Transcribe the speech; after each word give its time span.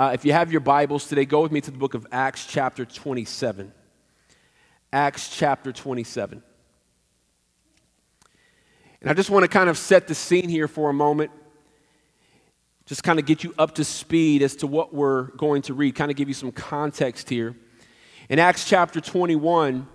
Uh, 0.00 0.12
if 0.14 0.24
you 0.24 0.32
have 0.32 0.50
your 0.50 0.62
Bibles 0.62 1.06
today, 1.06 1.26
go 1.26 1.42
with 1.42 1.52
me 1.52 1.60
to 1.60 1.70
the 1.70 1.76
book 1.76 1.92
of 1.92 2.06
Acts, 2.10 2.46
chapter 2.46 2.86
27. 2.86 3.70
Acts, 4.94 5.28
chapter 5.28 5.72
27. 5.72 6.42
And 9.02 9.10
I 9.10 9.12
just 9.12 9.28
want 9.28 9.42
to 9.42 9.48
kind 9.48 9.68
of 9.68 9.76
set 9.76 10.08
the 10.08 10.14
scene 10.14 10.48
here 10.48 10.68
for 10.68 10.88
a 10.88 10.94
moment, 10.94 11.30
just 12.86 13.04
kind 13.04 13.18
of 13.18 13.26
get 13.26 13.44
you 13.44 13.52
up 13.58 13.74
to 13.74 13.84
speed 13.84 14.40
as 14.40 14.56
to 14.56 14.66
what 14.66 14.94
we're 14.94 15.24
going 15.36 15.60
to 15.60 15.74
read, 15.74 15.96
kind 15.96 16.10
of 16.10 16.16
give 16.16 16.28
you 16.28 16.34
some 16.34 16.50
context 16.50 17.28
here. 17.28 17.54
In 18.30 18.38
Acts, 18.38 18.66
chapter 18.66 19.02
21, 19.02 19.86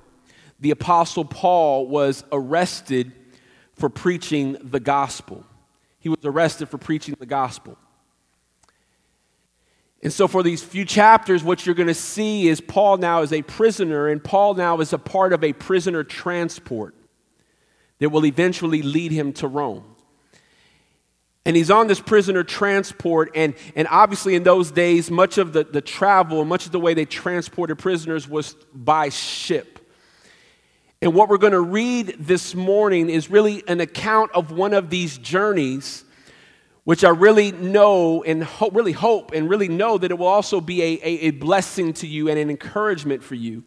the 0.60 0.70
Apostle 0.70 1.26
Paul 1.26 1.88
was 1.88 2.24
arrested 2.32 3.12
for 3.74 3.90
preaching 3.90 4.56
the 4.62 4.80
gospel. 4.80 5.44
He 5.98 6.10
was 6.10 6.20
arrested 6.24 6.70
for 6.70 6.78
preaching 6.78 7.16
the 7.18 7.26
gospel. 7.26 7.80
And 10.06 10.14
so, 10.14 10.28
for 10.28 10.44
these 10.44 10.62
few 10.62 10.86
chapters, 10.86 11.44
what 11.44 11.66
you're 11.66 11.74
going 11.74 11.88
to 11.88 11.96
see 11.96 12.48
is 12.48 12.62
Paul 12.62 12.98
now 12.98 13.24
is 13.24 13.34
a 13.34 13.42
prisoner, 13.42 14.08
and 14.08 14.24
Paul 14.24 14.54
now 14.54 14.80
is 14.80 14.94
a 14.94 15.00
part 15.00 15.34
of 15.34 15.44
a 15.44 15.52
prisoner 15.52 16.04
transport 16.04 16.94
that 17.98 18.10
will 18.10 18.24
eventually 18.28 18.84
lead 18.84 19.12
him 19.12 19.34
to 19.34 19.48
Rome. 19.48 19.84
And 21.44 21.56
he's 21.56 21.72
on 21.72 21.88
this 21.88 22.00
prisoner 22.00 22.44
transport, 22.44 23.32
and, 23.34 23.56
and 23.76 23.88
obviously, 23.90 24.36
in 24.36 24.44
those 24.44 24.70
days, 24.70 25.10
much 25.10 25.40
of 25.40 25.54
the, 25.54 25.64
the 25.64 25.82
travel, 25.82 26.46
much 26.46 26.68
of 26.68 26.72
the 26.72 26.80
way 26.80 26.94
they 26.94 27.06
transported 27.06 27.80
prisoners 27.80 28.30
was 28.30 28.54
by 28.76 29.10
ship. 29.10 29.80
And 31.02 31.16
what 31.16 31.30
we're 31.30 31.40
going 31.40 31.54
to 31.54 31.60
read 31.60 32.16
this 32.20 32.54
morning 32.54 33.10
is 33.10 33.32
really 33.32 33.64
an 33.68 33.82
account 33.82 34.30
of 34.36 34.52
one 34.52 34.76
of 34.76 34.92
these 34.92 35.18
journeys 35.18 36.05
which 36.86 37.04
I 37.04 37.10
really 37.10 37.52
know 37.52 38.24
and 38.24 38.44
ho- 38.44 38.70
really 38.72 38.92
hope 38.94 39.34
and 39.34 39.50
really 39.50 39.68
know 39.68 39.98
that 39.98 40.12
it 40.12 40.18
will 40.18 40.28
also 40.28 40.62
be 40.62 40.82
a, 40.82 41.00
a, 41.04 41.20
a 41.28 41.32
blessing 41.32 41.94
to 41.94 42.08
you 42.08 42.30
and 42.30 42.40
an 42.40 42.50
encouragement 42.50 43.24
for 43.24 43.36
you. 43.36 43.64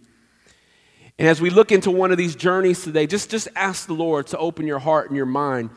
And 1.19 1.27
as 1.27 1.41
we 1.41 1.51
look 1.51 1.73
into 1.73 1.91
one 1.91 2.13
of 2.13 2.17
these 2.17 2.37
journeys 2.37 2.83
today, 2.83 3.09
just, 3.09 3.29
just 3.29 3.49
ask 3.57 3.89
the 3.89 3.93
Lord 3.93 4.29
to 4.29 4.39
open 4.39 4.69
your 4.69 4.79
heart 4.79 5.09
and 5.09 5.17
your 5.17 5.27
mind 5.27 5.71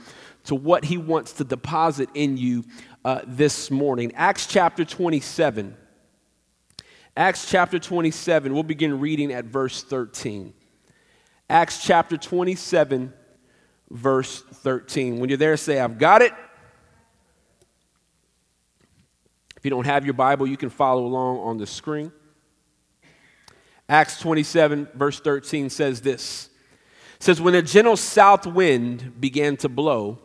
to 0.46 0.56
what 0.56 0.86
He 0.86 0.98
wants 0.98 1.34
to 1.34 1.44
deposit 1.44 2.10
in 2.14 2.38
you 2.38 2.64
uh, 3.04 3.22
this 3.26 3.72
morning. 3.72 4.14
Acts 4.16 4.46
chapter 4.46 4.86
27. 4.86 5.76
Acts 7.18 7.50
chapter 7.50 7.78
27, 7.78 8.54
we'll 8.54 8.64
begin 8.64 9.02
reading 9.02 9.34
at 9.34 9.46
verse 9.46 9.84
13. 9.84 10.54
Acts 11.50 11.84
chapter 11.84 12.16
27, 12.16 13.12
verse 13.90 14.42
13. 14.42 15.20
When 15.20 15.28
you're 15.28 15.38
there, 15.38 15.58
say, 15.58 15.80
I've 15.80 15.98
got 15.98 16.22
it. 16.22 16.32
If 19.62 19.66
you 19.66 19.70
don't 19.70 19.86
have 19.86 20.06
your 20.06 20.16
Bible, 20.16 20.48
you 20.48 20.58
can 20.58 20.72
follow 20.72 21.06
along 21.06 21.38
on 21.38 21.60
the 21.60 21.68
screen. 21.68 22.12
Acts 23.88 24.20
27, 24.20 24.88
verse 24.96 25.20
13 25.20 25.70
says 25.70 26.02
this. 26.02 26.50
It 27.18 27.24
says, 27.24 27.40
When 27.40 27.54
a 27.54 27.62
gentle 27.62 27.96
south 27.96 28.48
wind 28.48 29.22
began 29.22 29.58
to 29.58 29.70
blow, 29.70 30.18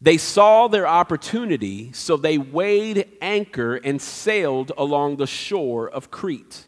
they 0.00 0.16
saw 0.16 0.66
their 0.66 0.84
opportunity, 0.84 1.92
so 1.92 2.16
they 2.16 2.38
weighed 2.38 3.06
anchor 3.20 3.76
and 3.76 4.02
sailed 4.02 4.72
along 4.76 5.18
the 5.18 5.26
shore 5.28 5.88
of 5.88 6.10
Crete. 6.10 6.66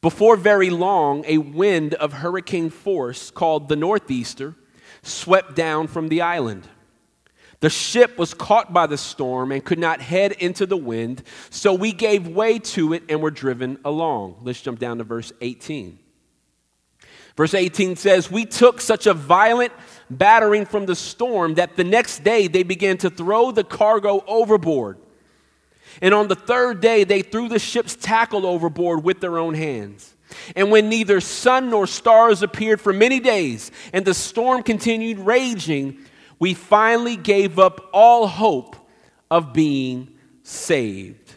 Before 0.00 0.36
very 0.36 0.70
long, 0.70 1.22
a 1.26 1.36
wind 1.36 1.92
of 1.92 2.14
hurricane 2.14 2.70
force 2.70 3.30
called 3.30 3.68
the 3.68 3.76
Northeaster 3.76 4.54
swept 5.02 5.54
down 5.54 5.86
from 5.86 6.08
the 6.08 6.22
island. 6.22 6.66
The 7.60 7.70
ship 7.70 8.18
was 8.18 8.34
caught 8.34 8.72
by 8.72 8.86
the 8.86 8.98
storm 8.98 9.50
and 9.50 9.64
could 9.64 9.78
not 9.78 10.00
head 10.00 10.32
into 10.32 10.64
the 10.64 10.76
wind, 10.76 11.24
so 11.50 11.74
we 11.74 11.92
gave 11.92 12.28
way 12.28 12.58
to 12.60 12.92
it 12.92 13.02
and 13.08 13.20
were 13.20 13.32
driven 13.32 13.78
along. 13.84 14.40
Let's 14.42 14.60
jump 14.60 14.78
down 14.78 14.98
to 14.98 15.04
verse 15.04 15.32
18. 15.40 15.98
Verse 17.36 17.54
18 17.54 17.96
says, 17.96 18.30
We 18.30 18.44
took 18.44 18.80
such 18.80 19.06
a 19.06 19.14
violent 19.14 19.72
battering 20.10 20.66
from 20.66 20.86
the 20.86 20.94
storm 20.94 21.54
that 21.54 21.76
the 21.76 21.84
next 21.84 22.24
day 22.24 22.46
they 22.46 22.62
began 22.62 22.96
to 22.98 23.10
throw 23.10 23.50
the 23.50 23.64
cargo 23.64 24.24
overboard. 24.26 24.98
And 26.00 26.14
on 26.14 26.28
the 26.28 26.36
third 26.36 26.80
day, 26.80 27.04
they 27.04 27.22
threw 27.22 27.48
the 27.48 27.58
ship's 27.58 27.96
tackle 27.96 28.46
overboard 28.46 29.02
with 29.02 29.20
their 29.20 29.38
own 29.38 29.54
hands. 29.54 30.14
And 30.54 30.70
when 30.70 30.88
neither 30.88 31.20
sun 31.20 31.70
nor 31.70 31.86
stars 31.86 32.42
appeared 32.42 32.80
for 32.80 32.92
many 32.92 33.18
days, 33.18 33.70
and 33.92 34.04
the 34.04 34.14
storm 34.14 34.62
continued 34.62 35.18
raging, 35.18 35.98
we 36.38 36.54
finally 36.54 37.16
gave 37.16 37.58
up 37.58 37.88
all 37.92 38.26
hope 38.26 38.76
of 39.30 39.52
being 39.52 40.14
saved. 40.42 41.30
It 41.30 41.36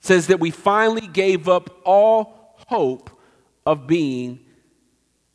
says 0.00 0.28
that 0.28 0.40
we 0.40 0.50
finally 0.50 1.06
gave 1.06 1.48
up 1.48 1.80
all 1.84 2.56
hope 2.68 3.10
of 3.66 3.86
being 3.86 4.40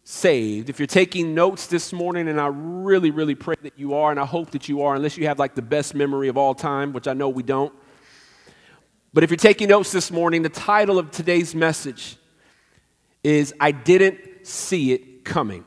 saved. 0.04 0.70
If 0.70 0.80
you're 0.80 0.88
taking 0.88 1.34
notes 1.34 1.68
this 1.68 1.92
morning, 1.92 2.28
and 2.28 2.40
I 2.40 2.48
really, 2.48 3.12
really 3.12 3.36
pray 3.36 3.56
that 3.64 3.78
you 3.78 3.96
are, 3.96 4.12
and 4.12 4.20
I 4.20 4.26
hope 4.26 4.52
that 4.52 4.70
you 4.70 4.84
are, 4.84 4.96
unless 4.96 5.18
you 5.18 5.28
have 5.28 5.40
like 5.40 5.56
the 5.56 5.62
best 5.62 5.96
memory 5.96 6.28
of 6.28 6.38
all 6.38 6.54
time, 6.54 6.94
which 6.94 7.08
I 7.08 7.14
know 7.14 7.30
we 7.30 7.44
don't. 7.44 7.74
But 9.14 9.24
if 9.24 9.30
you're 9.30 9.38
taking 9.38 9.70
notes 9.70 9.92
this 9.92 10.12
morning, 10.12 10.42
the 10.42 10.50
title 10.50 11.00
of 11.00 11.10
today's 11.10 11.56
message 11.56 12.18
is 13.24 13.54
I 13.60 13.72
Didn't 13.72 14.46
See 14.46 14.92
It 14.92 15.26
Coming. 15.26 15.66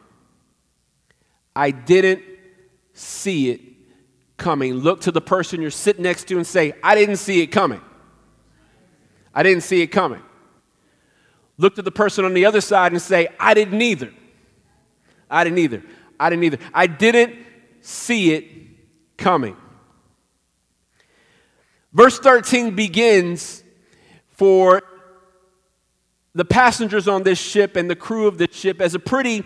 I 1.57 1.73
didn't 1.73 2.23
see 2.99 3.51
it 3.51 3.61
coming. 4.37 4.75
Look 4.75 5.03
to 5.03 5.13
the 5.13 5.21
person 5.21 5.61
you're 5.61 5.71
sitting 5.71 6.03
next 6.03 6.29
to 6.29 6.37
and 6.37 6.47
say, 6.47 6.73
I 6.83 6.95
didn't 6.95 7.17
see 7.17 7.43
it 7.43 7.49
coming. 7.49 7.81
I 9.35 9.43
didn't 9.43 9.63
see 9.63 9.83
it 9.83 9.89
coming. 9.89 10.23
Look 11.59 11.75
to 11.77 11.83
the 11.83 11.91
person 11.91 12.25
on 12.25 12.35
the 12.35 12.47
other 12.47 12.61
side 12.61 12.93
and 12.93 13.03
say, 13.03 13.29
I 13.39 13.55
didn't 13.55 13.83
either. 13.83 14.13
I 15.31 15.45
didn't 15.45 15.59
either. 15.59 15.83
I 16.19 16.31
didn't 16.31 16.45
either. 16.45 16.59
I 16.73 16.87
didn't 16.87 17.35
see 17.81 18.33
it 18.33 18.45
coming. 19.17 19.57
Verse 21.93 22.19
13 22.19 22.75
begins 22.75 23.65
for 24.31 24.83
the 26.35 26.45
passengers 26.45 27.09
on 27.09 27.25
this 27.25 27.39
ship 27.39 27.75
and 27.77 27.91
the 27.91 27.97
crew 27.97 28.29
of 28.29 28.39
this 28.39 28.55
ship 28.55 28.81
as 28.81 28.95
a 28.95 28.99
pretty 28.99 29.45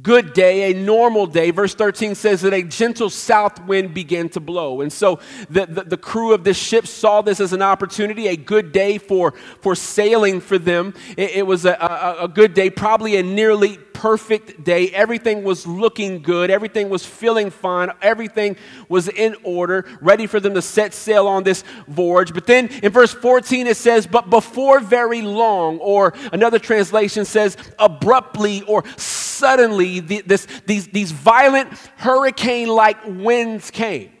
good 0.00 0.32
day, 0.32 0.72
a 0.72 0.74
normal 0.74 1.26
day. 1.26 1.50
Verse 1.50 1.74
13 1.74 2.14
says 2.14 2.40
that 2.42 2.54
a 2.54 2.62
gentle 2.62 3.10
south 3.10 3.62
wind 3.66 3.92
began 3.92 4.30
to 4.30 4.40
blow. 4.40 4.80
And 4.80 4.90
so 4.90 5.20
the, 5.50 5.66
the, 5.66 5.84
the, 5.84 5.96
crew 5.98 6.32
of 6.32 6.44
this 6.44 6.56
ship 6.56 6.86
saw 6.86 7.20
this 7.20 7.40
as 7.40 7.52
an 7.52 7.60
opportunity, 7.60 8.28
a 8.28 8.36
good 8.36 8.72
day 8.72 8.96
for, 8.96 9.32
for 9.60 9.74
sailing 9.74 10.40
for 10.40 10.58
them. 10.58 10.94
It, 11.18 11.30
it 11.32 11.46
was 11.46 11.66
a, 11.66 11.74
a, 11.74 12.24
a 12.24 12.28
good 12.28 12.54
day, 12.54 12.70
probably 12.70 13.16
a 13.16 13.22
nearly 13.22 13.76
perfect 13.92 14.64
day. 14.64 14.88
Everything 14.88 15.44
was 15.44 15.66
looking 15.66 16.22
good. 16.22 16.50
Everything 16.50 16.88
was 16.88 17.04
feeling 17.04 17.50
fine. 17.50 17.90
Everything 18.00 18.56
was 18.88 19.08
in 19.08 19.36
order, 19.44 19.84
ready 20.00 20.26
for 20.26 20.40
them 20.40 20.54
to 20.54 20.62
set 20.62 20.94
sail 20.94 21.26
on 21.26 21.42
this 21.42 21.64
voyage. 21.88 22.34
But 22.34 22.46
then 22.46 22.68
in 22.82 22.92
verse 22.92 23.12
14 23.12 23.66
it 23.66 23.76
says, 23.76 24.06
But 24.06 24.30
before 24.30 24.80
very 24.80 25.22
long, 25.22 25.78
or 25.78 26.14
another 26.32 26.58
translation 26.58 27.24
says, 27.24 27.56
abruptly 27.78 28.62
or 28.62 28.84
suddenly, 28.96 30.00
the, 30.00 30.22
this, 30.22 30.46
these, 30.66 30.88
these 30.88 31.12
violent 31.12 31.72
hurricane 31.96 32.68
like 32.68 32.98
winds 33.06 33.70
came. 33.70 34.12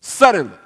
Suddenly. 0.00 0.58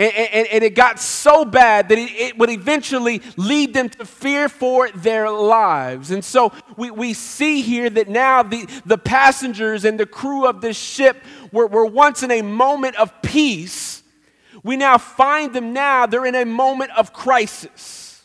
And, 0.00 0.14
and, 0.14 0.46
and, 0.46 0.64
it 0.64 0.74
got 0.74 0.98
so 0.98 1.44
bad 1.44 1.90
that 1.90 1.98
it, 1.98 2.10
it, 2.12 2.38
would 2.38 2.48
eventually 2.48 3.20
lead 3.36 3.74
them 3.74 3.90
to 3.90 4.06
fear 4.06 4.48
for 4.48 4.88
their 4.92 5.30
lives. 5.30 6.10
And 6.10 6.24
so 6.24 6.54
we, 6.78 6.90
we 6.90 7.12
see 7.12 7.60
here 7.60 7.90
that 7.90 8.08
now 8.08 8.42
the, 8.42 8.66
the 8.86 8.96
passengers 8.96 9.84
and 9.84 10.00
the 10.00 10.06
crew 10.06 10.46
of 10.46 10.62
this 10.62 10.78
ship 10.78 11.22
were, 11.52 11.66
were 11.66 11.84
once 11.84 12.22
in 12.22 12.30
a 12.30 12.40
moment 12.40 12.96
of 12.96 13.12
peace. 13.20 14.02
We 14.64 14.78
now 14.78 14.96
find 14.96 15.52
them 15.52 15.74
now, 15.74 16.06
they're 16.06 16.24
in 16.24 16.34
a 16.34 16.46
moment 16.46 16.92
of 16.96 17.12
crisis. 17.12 18.24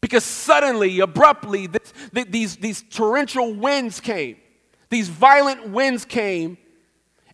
Because 0.00 0.24
suddenly, 0.24 0.98
abruptly, 0.98 1.68
this, 1.68 1.92
these, 2.12 2.56
these 2.56 2.82
torrential 2.82 3.54
winds 3.54 4.00
came, 4.00 4.38
these 4.90 5.08
violent 5.08 5.68
winds 5.68 6.04
came 6.04 6.58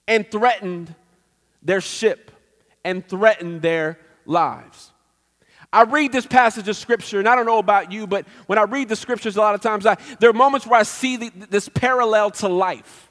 and 0.07 0.31
threatened 0.31 0.95
their 1.63 1.81
ship 1.81 2.28
and 2.89 3.07
threaten 3.07 3.61
their 3.61 3.99
lives. 4.25 4.93
I 5.71 5.83
read 5.83 6.11
this 6.11 6.25
passage 6.25 6.67
of 6.69 6.77
scripture, 6.77 7.19
and 7.19 7.29
I 7.29 7.37
don't 7.37 7.45
know 7.45 7.59
about 7.59 7.93
you, 7.93 8.07
but 8.07 8.27
when 8.47 8.59
I 8.59 8.63
read 8.63 8.89
the 8.89 8.97
scriptures, 8.97 9.37
a 9.37 9.41
lot 9.41 9.55
of 9.55 9.61
times 9.61 9.85
I, 9.85 9.99
there 10.21 10.31
are 10.31 10.35
moments 10.35 10.67
where 10.67 10.81
I 10.81 10.85
see 10.85 11.19
the, 11.19 11.31
this 11.51 11.69
parallel 11.69 12.31
to 12.31 12.49
life. 12.49 13.11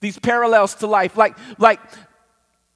These 0.00 0.18
parallels 0.18 0.74
to 0.76 0.86
life. 0.86 1.16
Like, 1.16 1.38
like, 1.58 1.80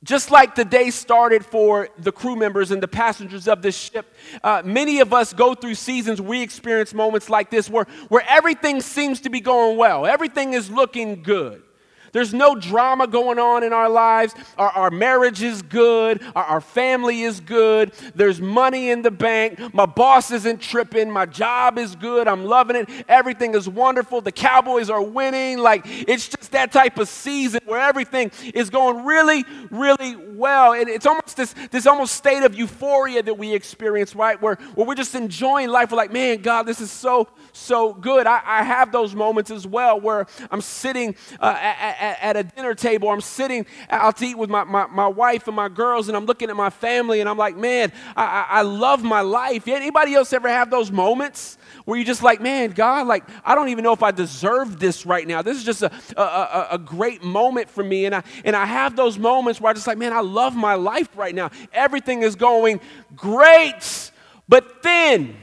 just 0.03 0.31
like 0.31 0.55
the 0.55 0.65
day 0.65 0.89
started 0.89 1.45
for 1.45 1.91
the 1.99 2.13
crew 2.13 2.35
members 2.35 2.71
and 2.71 2.83
the 2.83 2.89
passengers 2.89 3.47
of 3.47 3.61
this 3.61 3.77
ship, 3.77 4.07
uh, 4.43 4.63
many 4.65 5.01
of 5.01 5.13
us 5.13 5.35
go 5.35 5.55
through 5.55 5.75
seasons, 5.75 6.23
we 6.23 6.41
experience 6.41 6.95
moments 6.95 7.29
like 7.29 7.51
this 7.51 7.69
where, 7.69 7.85
where 8.09 8.25
everything 8.27 8.81
seems 8.81 9.21
to 9.21 9.29
be 9.29 9.41
going 9.41 9.77
well, 9.77 10.07
everything 10.07 10.55
is 10.55 10.71
looking 10.71 11.23
good. 11.23 11.63
There's 12.13 12.35
no 12.35 12.55
drama 12.55 13.07
going 13.07 13.39
on 13.39 13.63
in 13.63 13.73
our 13.73 13.89
lives. 13.89 14.35
Our, 14.59 14.71
our 14.71 14.91
marriage 14.91 15.43
is 15.43 15.63
good. 15.63 16.23
Our, 16.35 16.45
our, 16.45 16.61
family 16.61 17.23
is 17.23 17.41
good. 17.41 17.93
There's 18.15 18.41
money 18.41 18.91
in 18.91 19.03
the 19.03 19.11
bank. 19.11 19.75
My 19.75 19.87
boss 19.87 20.31
isn't 20.31 20.61
tripping. 20.61 21.11
My 21.11 21.27
job 21.27 21.79
is 21.79 21.95
good. 21.97 22.29
I'm 22.29 22.45
loving 22.45 22.77
it. 22.77 22.89
Everything 23.09 23.55
is 23.55 23.69
wonderful. 23.69 24.21
The 24.21 24.33
Cowboys 24.33 24.91
are 24.91 25.03
winning. 25.03 25.59
Like, 25.59 25.83
it's 25.85 26.29
just 26.29 26.53
that 26.53 26.73
type 26.73 26.99
of 26.99 27.09
season 27.09 27.61
where 27.65 27.81
everything 27.81 28.31
is 28.55 28.71
going 28.71 29.05
really, 29.05 29.45
really 29.71 30.17
well. 30.17 30.73
And 30.73 30.89
it's 30.89 31.07
almost 31.07 31.37
this, 31.37 31.55
this 31.71 31.87
almost 31.87 32.15
state 32.15 32.43
of 32.43 32.55
euphoria 32.55 33.23
that 33.23 33.39
we 33.39 33.55
experience, 33.55 34.15
right? 34.15 34.41
Where, 34.41 34.57
where 34.75 34.87
we're 34.87 34.95
just 34.95 35.15
enjoying 35.15 35.69
life. 35.69 35.91
We're 35.91 35.97
like, 35.97 36.13
man, 36.13 36.43
God, 36.43 36.65
this 36.65 36.81
is 36.81 36.91
so, 36.91 37.29
so 37.53 37.93
good. 37.93 38.27
I, 38.27 38.41
I 38.45 38.63
have 38.63 38.93
those 38.93 39.15
moments 39.15 39.51
as 39.51 39.67
well 39.67 40.01
where 40.01 40.27
I'm 40.51 40.61
sitting 40.61 41.15
uh, 41.41 41.57
at, 41.59 42.00
at, 42.01 42.19
at, 42.21 42.37
a 42.37 42.45
dinner 42.45 42.75
table, 42.75 43.11
I'm 43.11 43.21
sitting 43.21 43.67
out 43.91 44.17
to 44.19 44.27
eat 44.27 44.39
with 44.39 44.51
my, 44.51 44.65
my, 44.65 44.87
my, 44.87 45.07
wife 45.07 45.47
and 45.47 45.57
my 45.57 45.69
girls, 45.69 46.09
and 46.09 46.17
I'm 46.17 46.27
looking 46.27 46.51
at 46.51 46.57
my 46.57 46.71
family, 46.71 47.21
and 47.21 47.29
I'm 47.29 47.39
like, 47.39 47.57
man, 47.57 47.93
I, 48.17 48.25
I, 48.25 48.47
I 48.59 48.63
love 48.63 49.03
my 49.03 49.21
life. 49.21 49.69
Anybody 49.69 50.15
else 50.15 50.33
ever 50.33 50.49
have 50.49 50.71
those 50.71 50.91
moments? 50.91 51.59
where 51.85 51.99
you're 51.99 52.07
just 52.07 52.23
like, 52.23 52.41
man, 52.41 52.71
God, 52.71 53.07
like, 53.07 53.25
I 53.45 53.55
don't 53.55 53.69
even 53.69 53.85
know 53.85 53.93
if 53.93 54.03
I 54.03 54.11
deserve 54.11 54.79
this 54.79 55.07
right 55.07 55.27
now. 55.27 55.43
This 55.43 55.57
is 55.57 55.65
just 55.65 55.83
a, 55.83 55.91
a, 56.17 56.23
a, 56.23 56.69
a, 56.73 56.79
great 56.79 57.23
moment 57.23 57.69
for 57.69 57.83
me. 57.83 58.05
And 58.05 58.15
I, 58.15 58.23
and 58.45 58.55
I 58.55 58.65
have 58.65 58.97
those 58.97 59.19
moments 59.19 59.61
where 59.61 59.71
I 59.71 59.75
just 59.75 59.87
like, 59.87 59.99
man, 59.99 60.13
I 60.13 60.21
love 60.21 60.55
my 60.55 60.75
life 60.75 61.09
right 61.17 61.35
now. 61.35 61.51
Everything 61.73 62.23
is 62.23 62.37
going 62.37 62.81
great. 63.17 64.11
But 64.49 64.83
then, 64.83 65.37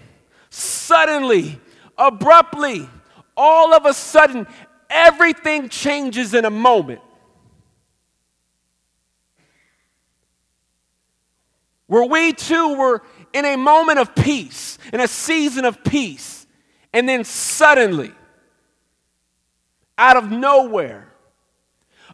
suddenly, 0.49 1.59
abruptly, 1.97 2.87
all 3.35 3.73
of 3.73 3.85
a 3.85 3.93
sudden, 3.93 4.47
everything 4.89 5.69
changes 5.69 6.33
in 6.33 6.45
a 6.45 6.49
moment. 6.49 7.01
Where 11.87 12.03
we 12.03 12.33
too 12.33 12.75
were 12.75 13.01
in 13.33 13.45
a 13.45 13.55
moment 13.55 13.99
of 13.99 14.13
peace, 14.13 14.77
in 14.91 14.99
a 14.99 15.07
season 15.07 15.63
of 15.63 15.83
peace, 15.83 16.45
and 16.93 17.07
then 17.07 17.23
suddenly, 17.23 18.11
out 19.97 20.17
of 20.17 20.29
nowhere, 20.29 21.13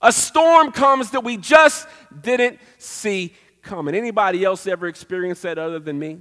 a 0.02 0.12
storm 0.12 0.72
comes 0.72 1.12
that 1.12 1.24
we 1.24 1.38
just 1.38 1.88
didn't 2.22 2.60
see 2.78 3.34
coming. 3.62 3.96
Anybody 3.96 4.44
else 4.44 4.68
ever 4.68 4.88
experienced 4.88 5.42
that 5.44 5.58
other 5.58 5.80
than 5.80 5.98
me? 5.98 6.20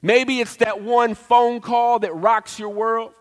Maybe 0.00 0.40
it's 0.40 0.56
that 0.56 0.80
one 0.80 1.14
phone 1.14 1.60
call 1.60 1.98
that 1.98 2.14
rocks 2.14 2.58
your 2.58 2.70
world. 2.70 3.12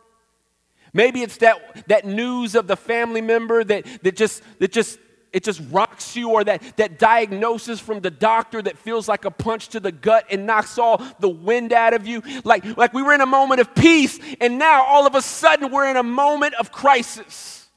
Maybe 0.94 1.21
it's 1.21 1.38
that, 1.38 1.88
that 1.88 2.06
news 2.06 2.56
of 2.56 2.68
the 2.68 2.75
family 2.75 3.21
member 3.21 3.63
that, 3.63 3.86
that, 4.03 4.15
just, 4.15 4.44
that 4.59 4.71
just, 4.71 5.00
it 5.31 5.44
just 5.44 5.62
rocks 5.69 6.15
you, 6.15 6.31
or 6.31 6.44
that, 6.44 6.63
that 6.77 6.97
diagnosis 6.97 7.80
from 7.80 8.00
the 8.00 8.09
doctor 8.09 8.62
that 8.62 8.77
feels 8.77 9.07
like 9.07 9.25
a 9.25 9.31
punch 9.31 9.69
to 9.69 9.80
the 9.80 9.91
gut 9.91 10.25
and 10.31 10.47
knocks 10.47 10.77
all 10.77 11.01
the 11.19 11.30
wind 11.30 11.71
out 11.71 11.94
of 11.94 12.07
you. 12.07 12.24
Like, 12.44 12.77
like 12.77 12.94
we 12.94 13.03
were 13.03 13.13
in 13.13 13.21
a 13.21 13.27
moment 13.27 13.62
of 13.62 13.75
peace, 13.75 14.19
and 14.41 14.57
now 14.57 14.83
all 14.83 15.06
of 15.06 15.15
a 15.15 15.21
sudden 15.21 15.71
we're 15.71 15.89
in 15.89 15.97
a 15.97 16.03
moment 16.03 16.56
of 16.56 16.71
crisis. 16.71 17.68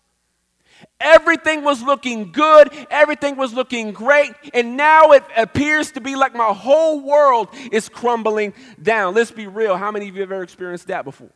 Everything 0.98 1.64
was 1.64 1.82
looking 1.82 2.30
good, 2.30 2.70
everything 2.88 3.36
was 3.36 3.52
looking 3.52 3.92
great, 3.92 4.32
and 4.54 4.76
now 4.76 5.10
it 5.10 5.24
appears 5.36 5.90
to 5.92 6.00
be 6.00 6.14
like 6.14 6.32
my 6.32 6.52
whole 6.52 7.00
world 7.00 7.48
is 7.72 7.88
crumbling 7.88 8.54
down. 8.80 9.14
Let's 9.14 9.32
be 9.32 9.48
real. 9.48 9.76
How 9.76 9.90
many 9.90 10.08
of 10.08 10.14
you 10.14 10.20
have 10.20 10.30
ever 10.30 10.44
experienced 10.44 10.86
that 10.86 11.04
before? 11.04 11.30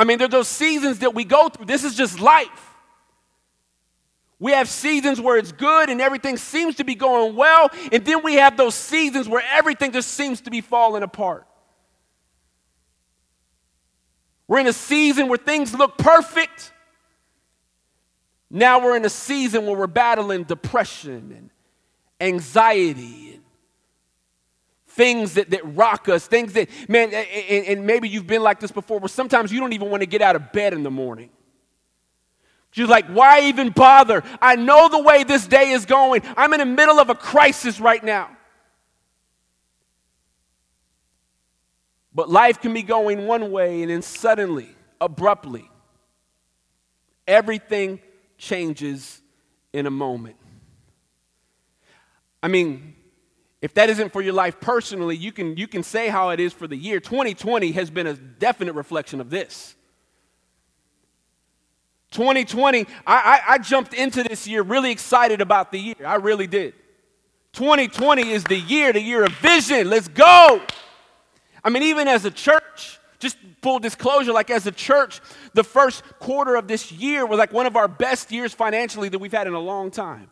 I 0.00 0.04
mean, 0.04 0.16
there 0.16 0.24
are 0.24 0.30
those 0.30 0.48
seasons 0.48 1.00
that 1.00 1.14
we 1.14 1.24
go 1.24 1.50
through. 1.50 1.66
This 1.66 1.84
is 1.84 1.94
just 1.94 2.20
life. 2.20 2.74
We 4.38 4.52
have 4.52 4.66
seasons 4.66 5.20
where 5.20 5.36
it's 5.36 5.52
good 5.52 5.90
and 5.90 6.00
everything 6.00 6.38
seems 6.38 6.76
to 6.76 6.84
be 6.84 6.94
going 6.94 7.36
well, 7.36 7.70
and 7.92 8.02
then 8.02 8.22
we 8.22 8.36
have 8.36 8.56
those 8.56 8.74
seasons 8.74 9.28
where 9.28 9.44
everything 9.52 9.92
just 9.92 10.12
seems 10.12 10.40
to 10.40 10.50
be 10.50 10.62
falling 10.62 11.02
apart. 11.02 11.46
We're 14.48 14.60
in 14.60 14.68
a 14.68 14.72
season 14.72 15.28
where 15.28 15.36
things 15.36 15.74
look 15.74 15.98
perfect. 15.98 16.72
Now 18.48 18.82
we're 18.82 18.96
in 18.96 19.04
a 19.04 19.10
season 19.10 19.66
where 19.66 19.76
we're 19.76 19.86
battling 19.86 20.44
depression 20.44 21.30
and 21.36 21.50
anxiety 22.22 23.29
things 24.90 25.34
that, 25.34 25.50
that 25.50 25.62
rock 25.76 26.08
us, 26.08 26.26
things 26.26 26.52
that, 26.54 26.68
man, 26.88 27.12
and, 27.14 27.66
and 27.66 27.86
maybe 27.86 28.08
you've 28.08 28.26
been 28.26 28.42
like 28.42 28.60
this 28.60 28.72
before, 28.72 28.98
where 28.98 29.08
sometimes 29.08 29.52
you 29.52 29.60
don't 29.60 29.72
even 29.72 29.90
want 29.90 30.02
to 30.02 30.06
get 30.06 30.20
out 30.20 30.36
of 30.36 30.52
bed 30.52 30.72
in 30.72 30.82
the 30.82 30.90
morning. 30.90 31.30
You're 32.74 32.88
like, 32.88 33.06
why 33.06 33.42
even 33.42 33.70
bother? 33.70 34.22
I 34.40 34.56
know 34.56 34.88
the 34.88 35.02
way 35.02 35.24
this 35.24 35.46
day 35.46 35.70
is 35.70 35.86
going. 35.86 36.22
I'm 36.36 36.52
in 36.52 36.60
the 36.60 36.66
middle 36.66 37.00
of 37.00 37.10
a 37.10 37.14
crisis 37.14 37.80
right 37.80 38.02
now. 38.02 38.30
But 42.14 42.28
life 42.28 42.60
can 42.60 42.72
be 42.72 42.82
going 42.82 43.26
one 43.26 43.50
way, 43.50 43.82
and 43.82 43.90
then 43.90 44.02
suddenly, 44.02 44.68
abruptly, 45.00 45.68
everything 47.26 48.00
changes 48.38 49.20
in 49.72 49.86
a 49.86 49.90
moment. 49.90 50.36
I 52.42 52.48
mean, 52.48 52.94
if 53.62 53.74
that 53.74 53.90
isn't 53.90 54.12
for 54.12 54.22
your 54.22 54.32
life 54.32 54.58
personally, 54.60 55.16
you 55.16 55.32
can, 55.32 55.56
you 55.56 55.68
can 55.68 55.82
say 55.82 56.08
how 56.08 56.30
it 56.30 56.40
is 56.40 56.52
for 56.52 56.66
the 56.66 56.76
year. 56.76 56.98
2020 56.98 57.72
has 57.72 57.90
been 57.90 58.06
a 58.06 58.14
definite 58.14 58.74
reflection 58.74 59.20
of 59.20 59.28
this. 59.28 59.74
2020, 62.12 62.86
I, 63.06 63.14
I, 63.14 63.40
I, 63.54 63.58
jumped 63.58 63.94
into 63.94 64.24
this 64.24 64.48
year 64.48 64.62
really 64.62 64.90
excited 64.90 65.40
about 65.40 65.70
the 65.70 65.78
year. 65.78 65.94
I 66.04 66.16
really 66.16 66.48
did. 66.48 66.74
2020 67.52 68.30
is 68.30 68.42
the 68.44 68.56
year, 68.56 68.92
the 68.92 69.00
year 69.00 69.24
of 69.24 69.32
vision. 69.34 69.88
Let's 69.88 70.08
go. 70.08 70.60
I 71.62 71.70
mean, 71.70 71.84
even 71.84 72.08
as 72.08 72.24
a 72.24 72.30
church, 72.30 72.98
just 73.20 73.36
full 73.62 73.78
disclosure, 73.78 74.32
like 74.32 74.50
as 74.50 74.66
a 74.66 74.72
church, 74.72 75.20
the 75.52 75.62
first 75.62 76.02
quarter 76.18 76.56
of 76.56 76.66
this 76.66 76.90
year 76.90 77.26
was 77.26 77.38
like 77.38 77.52
one 77.52 77.66
of 77.66 77.76
our 77.76 77.86
best 77.86 78.32
years 78.32 78.52
financially 78.52 79.08
that 79.10 79.18
we've 79.18 79.30
had 79.30 79.46
in 79.46 79.52
a 79.52 79.60
long 79.60 79.92
time 79.92 80.30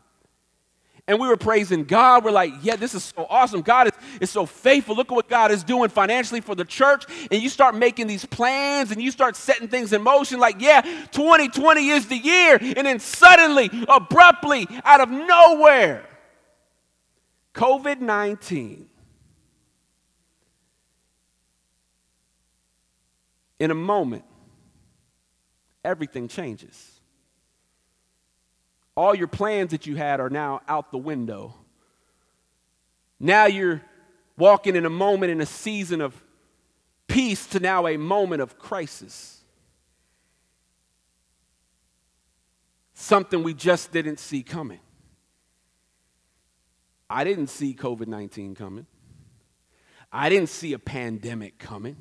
and 1.09 1.19
we 1.19 1.27
were 1.27 1.39
praising 1.39 1.85
God. 1.85 2.23
We're 2.23 2.31
like, 2.31 2.53
yeah, 2.61 2.77
this 2.77 2.95
is 2.95 3.03
so 3.03 3.27
awesome. 3.31 3.63
God 3.63 3.89
is, 3.89 3.93
is 4.21 4.31
so 4.31 4.45
faithful. 4.45 4.95
Look 4.95 5.11
at 5.11 5.15
what 5.15 5.29
God 5.29 5.51
is 5.51 5.65
doing 5.65 5.89
financially 5.89 6.43
for 6.43 6.55
the 6.55 6.67
church. 6.67 7.07
And 7.31 7.43
you 7.43 7.49
start 7.49 7.75
making 7.75 8.07
these 8.07 8.27
plans 8.27 8.93
and 8.93 9.01
you 9.01 9.11
start 9.11 9.35
setting 9.35 9.69
things 9.69 9.95
in 9.95 10.03
motion 10.03 10.39
like, 10.39 10.61
yeah, 10.61 10.83
2020 11.11 11.89
is 11.89 12.07
the 12.09 12.17
year. 12.17 12.59
And 12.61 12.87
then 12.87 13.01
suddenly, 13.01 13.71
abruptly, 13.89 14.69
out 14.85 15.01
of 15.01 15.11
nowhere, 15.11 16.05
COVID 17.55 18.01
19. 18.01 18.87
In 23.61 23.71
a 23.71 23.75
moment, 23.75 24.25
everything 25.83 26.29
changes. 26.29 26.98
All 28.99 29.15
your 29.15 29.29
plans 29.29 29.71
that 29.71 29.87
you 29.87 29.95
had 29.95 30.19
are 30.19 30.29
now 30.29 30.61
out 30.67 30.91
the 30.91 30.99
window. 30.99 31.55
Now 33.21 33.47
you're 33.47 33.81
walking 34.37 34.75
in 34.75 34.85
a 34.85 34.91
moment, 34.91 35.31
in 35.31 35.41
a 35.41 35.47
season 35.47 36.01
of 36.01 36.21
peace, 37.07 37.47
to 37.47 37.61
now 37.61 37.87
a 37.87 37.97
moment 37.97 38.43
of 38.43 38.59
crisis. 38.59 39.41
Something 42.93 43.45
we 43.45 43.55
just 43.55 43.93
didn't 43.93 44.19
see 44.19 44.43
coming. 44.43 44.81
I 47.09 47.23
didn't 47.23 47.51
see 47.51 47.75
COVID 47.75 48.09
19 48.09 48.57
coming. 48.57 48.87
I 50.13 50.29
didn't 50.29 50.49
see 50.49 50.73
a 50.73 50.79
pandemic 50.81 51.61
coming. 51.61 51.95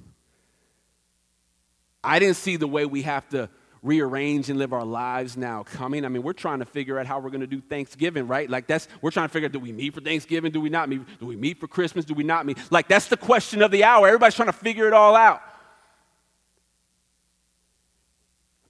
I 2.04 2.18
didn't 2.18 2.38
see 2.38 2.56
the 2.56 2.68
way 2.68 2.88
we 2.88 3.04
have 3.04 3.30
to 3.30 3.52
rearrange 3.88 4.50
and 4.50 4.60
live 4.60 4.74
our 4.74 4.86
lives 4.86 5.38
now 5.38 5.64
coming. 5.64 6.06
I 6.06 6.10
mean, 6.10 6.22
we're 6.22 6.34
trying 6.34 6.60
to 6.60 6.66
figure 6.66 7.00
out 7.00 7.06
how 7.06 7.20
we're 7.20 7.30
going 7.30 7.42
to 7.42 7.48
do 7.48 7.62
Thanksgiving, 7.62 8.28
right? 8.28 8.50
Like 8.50 8.68
that's 8.68 8.88
we're 9.02 9.12
trying 9.12 9.30
to 9.30 9.34
figure 9.34 9.48
out 9.48 9.54
do 9.54 9.60
we 9.60 9.72
meet 9.72 9.94
for 9.94 10.02
Thanksgiving? 10.02 10.52
Do 10.52 10.62
we 10.62 10.70
not 10.70 10.90
meet? 10.90 11.02
Do 11.20 11.26
we 11.26 11.36
meet 11.36 11.60
for 11.60 11.68
Christmas? 11.68 12.06
Do 12.06 12.14
we 12.14 12.24
not 12.24 12.46
meet? 12.46 12.60
Like 12.70 12.88
that's 12.88 13.08
the 13.08 13.18
question 13.18 13.62
of 13.62 13.72
the 13.72 13.84
hour. 13.84 14.08
Everybody's 14.08 14.36
trying 14.36 14.50
to 14.50 14.54
figure 14.54 14.88
it 14.88 14.94
all 14.94 15.16
out. 15.16 15.42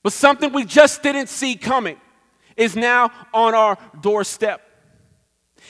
But 0.03 0.13
something 0.13 0.53
we 0.53 0.63
just 0.63 1.03
didn't 1.03 1.27
see 1.27 1.55
coming 1.55 1.97
is 2.55 2.75
now 2.75 3.12
on 3.33 3.55
our 3.55 3.77
doorstep. 4.01 4.66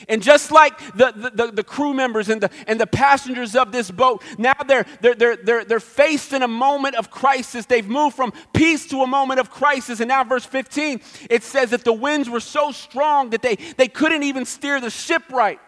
And 0.07 0.21
just 0.21 0.51
like 0.51 0.77
the, 0.95 1.31
the, 1.33 1.51
the, 1.51 1.63
crew 1.63 1.93
members 1.93 2.29
and 2.29 2.41
the, 2.41 2.51
and 2.67 2.79
the 2.79 2.87
passengers 2.87 3.55
of 3.55 3.71
this 3.71 3.89
boat, 3.89 4.21
now 4.37 4.53
they're, 4.67 4.85
they're, 5.01 5.15
they're, 5.15 5.35
they're, 5.35 5.65
they're 5.65 5.79
faced 5.79 6.33
in 6.33 6.43
a 6.43 6.47
moment 6.47 6.95
of 6.95 7.09
crisis. 7.09 7.65
They've 7.65 7.87
moved 7.87 8.15
from 8.15 8.31
peace 8.53 8.87
to 8.89 9.01
a 9.01 9.07
moment 9.07 9.39
of 9.39 9.49
crisis. 9.49 9.99
And 9.99 10.09
now, 10.09 10.23
verse 10.23 10.45
15, 10.45 11.01
it 11.29 11.43
says 11.43 11.71
that 11.71 11.83
the 11.83 11.93
winds 11.93 12.29
were 12.29 12.39
so 12.39 12.71
strong 12.71 13.31
that 13.31 13.41
they, 13.41 13.55
they 13.55 13.87
couldn't 13.87 14.23
even 14.23 14.45
steer 14.45 14.79
the 14.79 14.91
ship 14.91 15.23
right. 15.31 15.59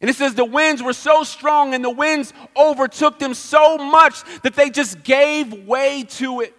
And 0.00 0.08
it 0.08 0.16
says 0.16 0.34
the 0.34 0.44
winds 0.44 0.82
were 0.82 0.94
so 0.94 1.24
strong 1.24 1.74
and 1.74 1.84
the 1.84 1.90
winds 1.90 2.32
overtook 2.56 3.18
them 3.18 3.34
so 3.34 3.76
much 3.76 4.22
that 4.42 4.54
they 4.54 4.70
just 4.70 5.02
gave 5.02 5.52
way 5.66 6.04
to 6.04 6.40
it. 6.40 6.54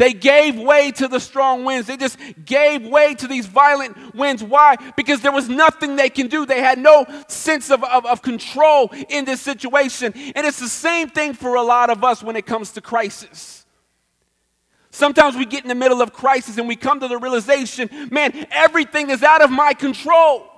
They 0.00 0.14
gave 0.14 0.56
way 0.58 0.92
to 0.92 1.08
the 1.08 1.20
strong 1.20 1.66
winds. 1.66 1.86
They 1.86 1.98
just 1.98 2.16
gave 2.46 2.86
way 2.86 3.14
to 3.16 3.28
these 3.28 3.44
violent 3.44 4.14
winds. 4.14 4.42
Why? 4.42 4.76
Because 4.96 5.20
there 5.20 5.30
was 5.30 5.46
nothing 5.46 5.96
they 5.96 6.08
can 6.08 6.28
do. 6.28 6.46
They 6.46 6.62
had 6.62 6.78
no 6.78 7.04
sense 7.28 7.70
of, 7.70 7.84
of, 7.84 8.06
of, 8.06 8.22
control 8.22 8.90
in 9.10 9.26
this 9.26 9.42
situation. 9.42 10.14
And 10.34 10.46
it's 10.46 10.58
the 10.58 10.70
same 10.70 11.10
thing 11.10 11.34
for 11.34 11.56
a 11.56 11.62
lot 11.62 11.90
of 11.90 12.02
us 12.02 12.22
when 12.22 12.34
it 12.34 12.46
comes 12.46 12.70
to 12.70 12.80
crisis. 12.80 13.66
Sometimes 14.90 15.36
we 15.36 15.44
get 15.44 15.64
in 15.64 15.68
the 15.68 15.74
middle 15.74 16.00
of 16.00 16.14
crisis 16.14 16.56
and 16.56 16.66
we 16.66 16.76
come 16.76 16.98
to 17.00 17.06
the 17.06 17.18
realization 17.18 17.90
man, 18.10 18.46
everything 18.50 19.10
is 19.10 19.22
out 19.22 19.42
of 19.42 19.50
my 19.50 19.74
control. 19.74 20.50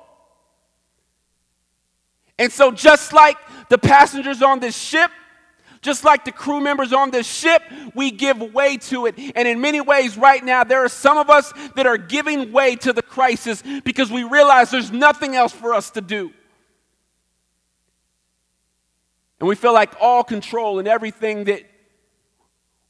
And 2.39 2.53
so, 2.53 2.71
just 2.71 3.13
like 3.13 3.39
the 3.71 3.79
passengers 3.79 4.41
on 4.41 4.61
this 4.61 4.77
ship, 4.77 5.11
just 5.83 6.05
like 6.05 6.25
the 6.25 6.33
crew 6.33 6.61
members 6.61 6.93
on 6.93 7.11
this 7.11 7.27
ship, 7.27 7.61
we 7.95 8.13
give 8.13 8.41
way 8.55 8.77
to 8.77 9.07
it. 9.07 9.17
And 9.35 9.49
in 9.49 9.61
many 9.61 9.81
ways, 9.81 10.17
right 10.17 10.43
now, 10.43 10.63
there 10.63 10.85
are 10.85 10.89
some 10.89 11.19
of 11.19 11.29
us 11.29 11.53
that 11.75 11.87
are 11.87 11.99
giving 11.99 12.53
way 12.53 12.77
to 12.77 12.93
the 12.93 13.03
crisis 13.03 13.63
because 13.85 14.11
we 14.11 14.23
realize 14.23 14.71
there's 14.71 14.93
nothing 14.93 15.35
else 15.35 15.53
for 15.53 15.75
us 15.75 15.91
to 15.91 16.01
do. 16.01 16.33
And 19.41 19.49
we 19.49 19.57
feel 19.57 19.73
like 19.73 19.93
all 20.01 20.23
control 20.23 20.79
and 20.79 20.87
everything 20.87 21.45
that 21.45 21.63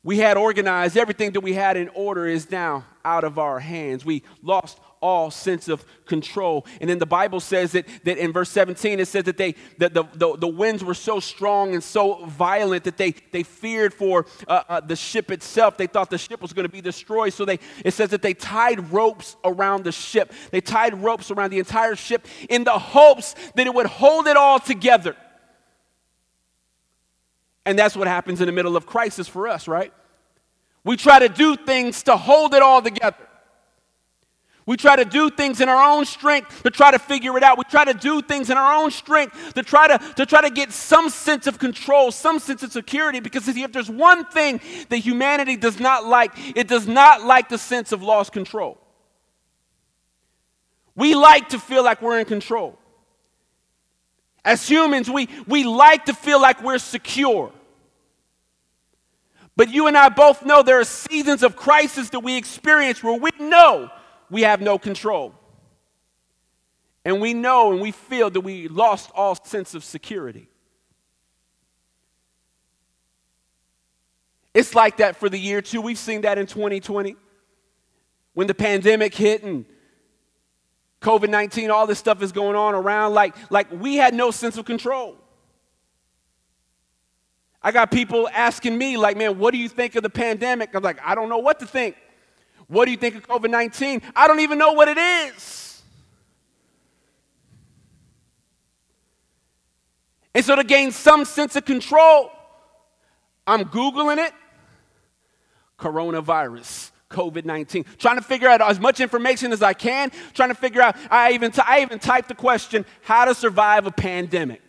we 0.04 0.18
had 0.18 0.36
organized, 0.36 0.98
everything 0.98 1.32
that 1.32 1.40
we 1.40 1.54
had 1.54 1.78
in 1.78 1.88
order 1.88 2.26
is 2.26 2.50
now 2.50 2.84
out 3.04 3.24
of 3.24 3.38
our 3.38 3.60
hands. 3.60 4.04
We 4.04 4.22
lost 4.42 4.78
all 5.02 5.30
sense 5.30 5.68
of 5.68 5.84
control. 6.06 6.64
And 6.80 6.88
then 6.88 6.98
the 6.98 7.06
Bible 7.06 7.40
says 7.40 7.72
that, 7.72 7.86
that 8.04 8.16
in 8.18 8.32
verse 8.32 8.48
17, 8.50 9.00
it 9.00 9.08
says 9.08 9.24
that, 9.24 9.36
they, 9.36 9.56
that 9.78 9.92
the, 9.92 10.04
the, 10.14 10.36
the 10.38 10.48
winds 10.48 10.82
were 10.84 10.94
so 10.94 11.20
strong 11.20 11.74
and 11.74 11.82
so 11.82 12.24
violent 12.26 12.84
that 12.84 12.96
they, 12.96 13.10
they 13.32 13.42
feared 13.42 13.92
for 13.92 14.26
uh, 14.46 14.62
uh, 14.68 14.80
the 14.80 14.96
ship 14.96 15.30
itself. 15.30 15.76
They 15.76 15.88
thought 15.88 16.08
the 16.08 16.18
ship 16.18 16.40
was 16.40 16.52
going 16.52 16.66
to 16.66 16.72
be 16.72 16.80
destroyed. 16.80 17.32
So 17.32 17.44
they, 17.44 17.58
it 17.84 17.92
says 17.92 18.10
that 18.10 18.22
they 18.22 18.32
tied 18.32 18.92
ropes 18.92 19.36
around 19.44 19.84
the 19.84 19.92
ship. 19.92 20.32
They 20.52 20.60
tied 20.60 21.02
ropes 21.02 21.30
around 21.30 21.50
the 21.50 21.58
entire 21.58 21.96
ship 21.96 22.26
in 22.48 22.64
the 22.64 22.78
hopes 22.78 23.34
that 23.56 23.66
it 23.66 23.74
would 23.74 23.86
hold 23.86 24.28
it 24.28 24.36
all 24.36 24.60
together. 24.60 25.16
And 27.66 27.78
that's 27.78 27.96
what 27.96 28.08
happens 28.08 28.40
in 28.40 28.46
the 28.46 28.52
middle 28.52 28.76
of 28.76 28.86
crisis 28.86 29.28
for 29.28 29.48
us, 29.48 29.68
right? 29.68 29.92
We 30.84 30.96
try 30.96 31.20
to 31.20 31.28
do 31.28 31.56
things 31.56 32.02
to 32.04 32.16
hold 32.16 32.54
it 32.54 32.62
all 32.62 32.82
together. 32.82 33.28
We 34.64 34.76
try 34.76 34.94
to 34.94 35.04
do 35.04 35.28
things 35.28 35.60
in 35.60 35.68
our 35.68 35.90
own 35.92 36.04
strength 36.04 36.62
to 36.62 36.70
try 36.70 36.92
to 36.92 36.98
figure 36.98 37.36
it 37.36 37.42
out. 37.42 37.58
We 37.58 37.64
try 37.64 37.84
to 37.84 37.94
do 37.94 38.22
things 38.22 38.48
in 38.48 38.56
our 38.56 38.80
own 38.80 38.92
strength 38.92 39.54
to 39.54 39.62
try 39.62 39.88
to, 39.88 39.98
to 40.14 40.24
try 40.24 40.40
to 40.40 40.50
get 40.50 40.70
some 40.70 41.10
sense 41.10 41.48
of 41.48 41.58
control, 41.58 42.12
some 42.12 42.38
sense 42.38 42.62
of 42.62 42.70
security. 42.70 43.18
Because 43.18 43.48
if 43.48 43.72
there's 43.72 43.90
one 43.90 44.24
thing 44.26 44.60
that 44.88 44.98
humanity 44.98 45.56
does 45.56 45.80
not 45.80 46.04
like, 46.04 46.30
it 46.56 46.68
does 46.68 46.86
not 46.86 47.24
like 47.24 47.48
the 47.48 47.58
sense 47.58 47.90
of 47.90 48.02
lost 48.02 48.32
control. 48.32 48.78
We 50.94 51.16
like 51.16 51.48
to 51.48 51.58
feel 51.58 51.82
like 51.82 52.00
we're 52.00 52.20
in 52.20 52.26
control. 52.26 52.78
As 54.44 54.68
humans, 54.68 55.10
we, 55.10 55.28
we 55.46 55.64
like 55.64 56.04
to 56.04 56.14
feel 56.14 56.40
like 56.40 56.62
we're 56.62 56.78
secure. 56.78 57.50
But 59.56 59.70
you 59.70 59.86
and 59.86 59.96
I 59.96 60.08
both 60.08 60.44
know 60.44 60.62
there 60.62 60.80
are 60.80 60.84
seasons 60.84 61.42
of 61.42 61.56
crisis 61.56 62.10
that 62.10 62.20
we 62.20 62.36
experience 62.36 63.02
where 63.02 63.18
we 63.18 63.30
know 63.38 63.90
we 64.30 64.42
have 64.42 64.60
no 64.60 64.78
control. 64.78 65.34
And 67.04 67.20
we 67.20 67.34
know 67.34 67.72
and 67.72 67.80
we 67.80 67.90
feel 67.90 68.30
that 68.30 68.40
we 68.40 68.68
lost 68.68 69.10
all 69.14 69.34
sense 69.34 69.74
of 69.74 69.84
security. 69.84 70.48
It's 74.54 74.74
like 74.74 74.98
that 74.98 75.16
for 75.16 75.28
the 75.28 75.38
year 75.38 75.62
too. 75.62 75.80
We've 75.80 75.98
seen 75.98 76.22
that 76.22 76.38
in 76.38 76.46
2020 76.46 77.16
when 78.34 78.46
the 78.46 78.54
pandemic 78.54 79.14
hit 79.14 79.42
and 79.42 79.64
COVID 81.00 81.28
19, 81.28 81.70
all 81.70 81.86
this 81.86 81.98
stuff 81.98 82.22
is 82.22 82.32
going 82.32 82.56
on 82.56 82.74
around. 82.74 83.14
Like, 83.14 83.34
like 83.50 83.70
we 83.72 83.96
had 83.96 84.14
no 84.14 84.30
sense 84.30 84.56
of 84.56 84.64
control. 84.64 85.16
I 87.64 87.70
got 87.70 87.90
people 87.90 88.28
asking 88.32 88.76
me, 88.76 88.96
like, 88.96 89.16
man, 89.16 89.38
what 89.38 89.52
do 89.52 89.58
you 89.58 89.68
think 89.68 89.94
of 89.94 90.02
the 90.02 90.10
pandemic? 90.10 90.74
I'm 90.74 90.82
like, 90.82 90.98
I 91.04 91.14
don't 91.14 91.28
know 91.28 91.38
what 91.38 91.60
to 91.60 91.66
think. 91.66 91.96
What 92.66 92.86
do 92.86 92.90
you 92.90 92.96
think 92.96 93.14
of 93.14 93.28
COVID 93.28 93.50
19? 93.50 94.02
I 94.16 94.26
don't 94.26 94.40
even 94.40 94.58
know 94.58 94.72
what 94.72 94.88
it 94.88 94.98
is. 94.98 95.82
And 100.34 100.44
so, 100.44 100.56
to 100.56 100.64
gain 100.64 100.90
some 100.90 101.24
sense 101.24 101.56
of 101.56 101.64
control, 101.64 102.30
I'm 103.46 103.64
Googling 103.64 104.26
it 104.26 104.32
coronavirus. 105.78 106.90
COVID 107.10 107.44
19. 107.44 107.84
Trying 107.98 108.16
to 108.16 108.22
figure 108.22 108.48
out 108.48 108.62
as 108.62 108.80
much 108.80 108.98
information 109.00 109.52
as 109.52 109.62
I 109.62 109.74
can, 109.74 110.10
trying 110.32 110.48
to 110.48 110.54
figure 110.54 110.80
out, 110.80 110.96
I 111.10 111.32
even, 111.32 111.52
t- 111.52 111.62
I 111.64 111.82
even 111.82 111.98
typed 111.98 112.28
the 112.28 112.34
question, 112.34 112.84
how 113.02 113.26
to 113.26 113.34
survive 113.34 113.86
a 113.86 113.90
pandemic. 113.90 114.62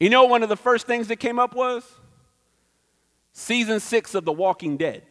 You 0.00 0.10
know, 0.10 0.24
one 0.24 0.42
of 0.42 0.48
the 0.48 0.56
first 0.56 0.86
things 0.86 1.08
that 1.08 1.16
came 1.16 1.38
up 1.38 1.54
was? 1.54 1.84
season 3.32 3.80
six 3.80 4.14
of 4.14 4.24
The 4.24 4.32
Walking 4.32 4.76
Dead. 4.76 5.02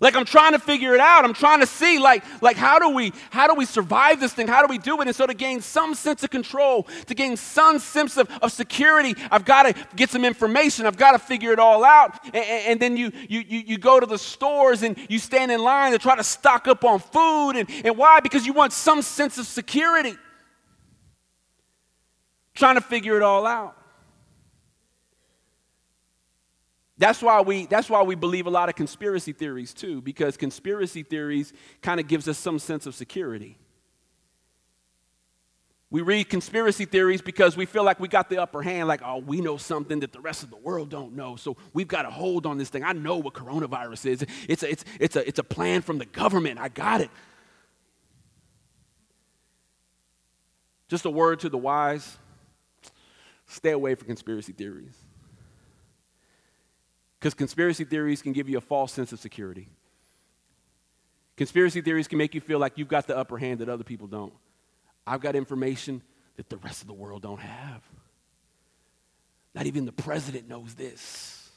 Like 0.00 0.14
I'm 0.14 0.24
trying 0.24 0.52
to 0.52 0.58
figure 0.58 0.94
it 0.94 1.00
out. 1.00 1.24
I'm 1.24 1.32
trying 1.32 1.60
to 1.60 1.66
see 1.66 1.98
like, 1.98 2.24
like 2.42 2.56
how 2.56 2.78
do 2.78 2.90
we 2.90 3.12
how 3.30 3.46
do 3.46 3.54
we 3.54 3.64
survive 3.64 4.20
this 4.20 4.32
thing? 4.32 4.46
How 4.46 4.60
do 4.60 4.68
we 4.68 4.78
do 4.78 5.00
it? 5.00 5.06
And 5.06 5.16
so 5.16 5.26
to 5.26 5.34
gain 5.34 5.60
some 5.60 5.94
sense 5.94 6.22
of 6.22 6.30
control, 6.30 6.86
to 7.06 7.14
gain 7.14 7.36
some 7.36 7.78
sense 7.78 8.16
of, 8.16 8.30
of 8.42 8.52
security, 8.52 9.14
I've 9.30 9.44
got 9.44 9.62
to 9.64 9.86
get 9.96 10.10
some 10.10 10.24
information. 10.24 10.86
I've 10.86 10.96
got 10.96 11.12
to 11.12 11.18
figure 11.18 11.52
it 11.52 11.58
all 11.58 11.84
out. 11.84 12.18
And, 12.26 12.36
and, 12.36 12.80
then 12.80 12.96
you, 12.96 13.10
you 13.28 13.40
you 13.40 13.58
you 13.60 13.78
go 13.78 13.98
to 13.98 14.06
the 14.06 14.18
stores 14.18 14.82
and 14.82 14.96
you 15.08 15.18
stand 15.18 15.50
in 15.50 15.62
line 15.62 15.92
to 15.92 15.98
try 15.98 16.16
to 16.16 16.24
stock 16.24 16.68
up 16.68 16.84
on 16.84 16.98
food. 16.98 17.52
And, 17.52 17.70
and 17.84 17.96
why? 17.96 18.20
Because 18.20 18.46
you 18.46 18.52
want 18.52 18.72
some 18.72 19.02
sense 19.02 19.38
of 19.38 19.46
security 19.46 20.14
trying 22.54 22.74
to 22.74 22.80
figure 22.80 23.16
it 23.16 23.22
all 23.22 23.46
out. 23.46 23.76
That's 26.98 27.22
why 27.22 27.40
we 27.42 27.66
that's 27.66 27.90
why 27.90 28.02
we 28.02 28.14
believe 28.14 28.46
a 28.46 28.50
lot 28.50 28.68
of 28.68 28.74
conspiracy 28.74 29.32
theories 29.32 29.74
too 29.74 30.00
because 30.00 30.36
conspiracy 30.36 31.02
theories 31.02 31.52
kind 31.82 32.00
of 32.00 32.08
gives 32.08 32.26
us 32.26 32.38
some 32.38 32.58
sense 32.58 32.86
of 32.86 32.94
security. 32.94 33.56
We 35.90 36.00
read 36.00 36.28
conspiracy 36.28 36.84
theories 36.84 37.22
because 37.22 37.56
we 37.56 37.64
feel 37.64 37.84
like 37.84 38.00
we 38.00 38.08
got 38.08 38.28
the 38.28 38.38
upper 38.38 38.62
hand 38.62 38.88
like 38.88 39.02
oh 39.04 39.18
we 39.18 39.40
know 39.40 39.56
something 39.56 40.00
that 40.00 40.12
the 40.12 40.20
rest 40.20 40.42
of 40.42 40.50
the 40.50 40.56
world 40.56 40.88
don't 40.88 41.14
know 41.14 41.36
so 41.36 41.56
we've 41.74 41.88
got 41.88 42.06
a 42.06 42.10
hold 42.10 42.46
on 42.46 42.56
this 42.56 42.70
thing. 42.70 42.82
I 42.82 42.92
know 42.92 43.18
what 43.18 43.34
coronavirus 43.34 44.06
is. 44.06 44.26
It's 44.48 44.62
a, 44.62 44.70
it's 44.70 44.84
it's 44.98 45.16
a 45.16 45.28
it's 45.28 45.38
a 45.38 45.44
plan 45.44 45.82
from 45.82 45.98
the 45.98 46.06
government. 46.06 46.58
I 46.58 46.68
got 46.68 47.02
it. 47.02 47.10
Just 50.88 51.04
a 51.04 51.10
word 51.10 51.40
to 51.40 51.48
the 51.48 51.58
wise 51.58 52.16
Stay 53.48 53.70
away 53.70 53.94
from 53.94 54.06
conspiracy 54.08 54.52
theories. 54.52 54.96
Because 57.18 57.34
conspiracy 57.34 57.84
theories 57.84 58.22
can 58.22 58.32
give 58.32 58.48
you 58.48 58.58
a 58.58 58.60
false 58.60 58.92
sense 58.92 59.12
of 59.12 59.18
security. 59.18 59.68
Conspiracy 61.36 61.80
theories 61.80 62.08
can 62.08 62.18
make 62.18 62.34
you 62.34 62.40
feel 62.40 62.58
like 62.58 62.78
you've 62.78 62.88
got 62.88 63.06
the 63.06 63.16
upper 63.16 63.38
hand 63.38 63.60
that 63.60 63.68
other 63.68 63.84
people 63.84 64.06
don't. 64.06 64.32
I've 65.06 65.20
got 65.20 65.36
information 65.36 66.02
that 66.36 66.48
the 66.48 66.56
rest 66.58 66.82
of 66.82 66.88
the 66.88 66.94
world 66.94 67.22
don't 67.22 67.40
have. 67.40 67.82
Not 69.54 69.66
even 69.66 69.86
the 69.86 69.92
president 69.92 70.48
knows 70.48 70.74
this. 70.74 71.50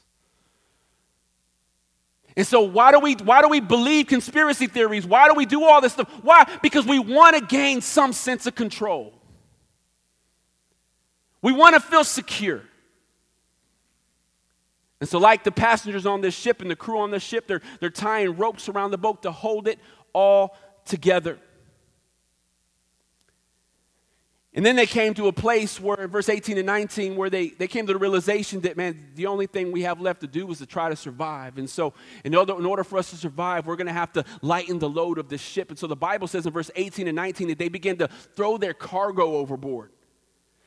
And 2.36 2.46
so 2.46 2.60
why 2.62 2.92
do 2.92 3.00
we 3.00 3.14
why 3.14 3.42
do 3.42 3.48
we 3.48 3.60
believe 3.60 4.06
conspiracy 4.06 4.66
theories? 4.66 5.04
Why 5.04 5.28
do 5.28 5.34
we 5.34 5.46
do 5.46 5.64
all 5.64 5.80
this 5.80 5.94
stuff? 5.94 6.08
Why? 6.22 6.46
Because 6.62 6.86
we 6.86 6.98
want 6.98 7.36
to 7.36 7.44
gain 7.44 7.80
some 7.80 8.12
sense 8.12 8.46
of 8.46 8.54
control. 8.54 9.12
We 11.42 11.52
want 11.52 11.74
to 11.74 11.80
feel 11.80 12.04
secure. 12.04 12.62
And 15.00 15.08
so, 15.08 15.18
like 15.18 15.44
the 15.44 15.52
passengers 15.52 16.04
on 16.04 16.20
this 16.20 16.34
ship 16.34 16.60
and 16.60 16.70
the 16.70 16.76
crew 16.76 16.98
on 16.98 17.10
this 17.10 17.22
ship, 17.22 17.46
they're, 17.46 17.62
they're 17.80 17.88
tying 17.88 18.36
ropes 18.36 18.68
around 18.68 18.90
the 18.90 18.98
boat 18.98 19.22
to 19.22 19.32
hold 19.32 19.66
it 19.66 19.78
all 20.12 20.54
together. 20.84 21.38
And 24.52 24.66
then 24.66 24.74
they 24.74 24.84
came 24.84 25.14
to 25.14 25.28
a 25.28 25.32
place 25.32 25.80
where, 25.80 26.02
in 26.02 26.10
verse 26.10 26.28
18 26.28 26.58
and 26.58 26.66
19, 26.66 27.16
where 27.16 27.30
they, 27.30 27.48
they 27.48 27.68
came 27.68 27.86
to 27.86 27.92
the 27.92 27.98
realization 27.98 28.60
that, 28.62 28.76
man, 28.76 29.12
the 29.14 29.26
only 29.26 29.46
thing 29.46 29.72
we 29.72 29.82
have 29.82 30.00
left 30.00 30.20
to 30.20 30.26
do 30.26 30.50
is 30.50 30.58
to 30.58 30.66
try 30.66 30.90
to 30.90 30.96
survive. 30.96 31.56
And 31.56 31.70
so, 31.70 31.94
in 32.24 32.34
order, 32.34 32.58
in 32.58 32.66
order 32.66 32.84
for 32.84 32.98
us 32.98 33.08
to 33.10 33.16
survive, 33.16 33.66
we're 33.66 33.76
going 33.76 33.86
to 33.86 33.92
have 33.92 34.12
to 34.14 34.24
lighten 34.42 34.80
the 34.80 34.88
load 34.88 35.16
of 35.16 35.30
this 35.30 35.40
ship. 35.40 35.70
And 35.70 35.78
so, 35.78 35.86
the 35.86 35.96
Bible 35.96 36.26
says 36.26 36.44
in 36.44 36.52
verse 36.52 36.70
18 36.76 37.08
and 37.08 37.16
19 37.16 37.48
that 37.48 37.58
they 37.58 37.68
began 37.70 37.96
to 37.98 38.08
throw 38.34 38.58
their 38.58 38.74
cargo 38.74 39.36
overboard 39.36 39.92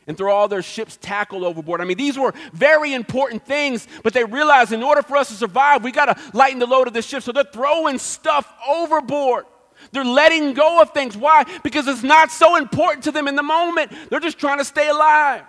and 0.07 0.17
throw 0.17 0.33
all 0.33 0.48
their 0.48 0.62
ship's 0.62 0.98
tackle 0.98 1.45
overboard. 1.45 1.81
I 1.81 1.86
mean, 1.86 1.98
these 1.98 2.17
were 2.17 2.33
very 2.51 2.93
important 2.93 3.45
things, 3.45 3.88
but 4.03 4.13
they 4.13 4.24
realized 4.24 4.72
in 4.72 4.83
order 4.83 5.01
for 5.01 5.17
us 5.17 5.29
to 5.29 5.33
survive, 5.33 5.83
we 5.83 5.91
got 5.91 6.05
to 6.05 6.38
lighten 6.38 6.60
the 6.60 6.65
load 6.65 6.88
of 6.88 6.93
the 6.93 7.01
ship. 7.01 7.24
So 7.24 7.31
they're 7.31 7.43
throwing 7.43 7.98
stuff 7.98 8.51
overboard. 8.67 9.45
They're 9.91 10.05
letting 10.05 10.53
go 10.53 10.81
of 10.81 10.91
things. 10.91 11.15
Why? 11.15 11.45
Because 11.63 11.88
it's 11.88 12.03
not 12.03 12.31
so 12.31 12.55
important 12.55 13.03
to 13.05 13.12
them 13.12 13.27
in 13.27 13.36
the 13.36 13.43
moment. 13.43 13.91
They're 14.10 14.19
just 14.19 14.39
trying 14.39 14.57
to 14.60 14.65
stay 14.65 14.88
alive. 14.88 15.43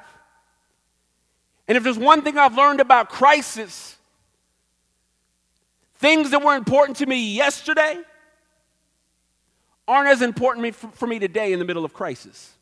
And 1.67 1.77
if 1.77 1.85
there's 1.85 1.99
one 1.99 2.23
thing 2.23 2.37
I've 2.37 2.57
learned 2.57 2.81
about 2.81 3.09
crisis, 3.09 3.97
things 5.97 6.31
that 6.31 6.43
were 6.43 6.57
important 6.57 6.99
to 6.99 7.07
me 7.07 7.35
yesterday 7.35 7.99
aren't 9.89 10.09
as 10.09 10.23
important 10.23 10.75
for 10.75 11.07
me 11.07 11.19
today 11.19 11.53
in 11.53 11.59
the 11.59 11.65
middle 11.65 11.85
of 11.85 11.93
crisis. 11.93 12.53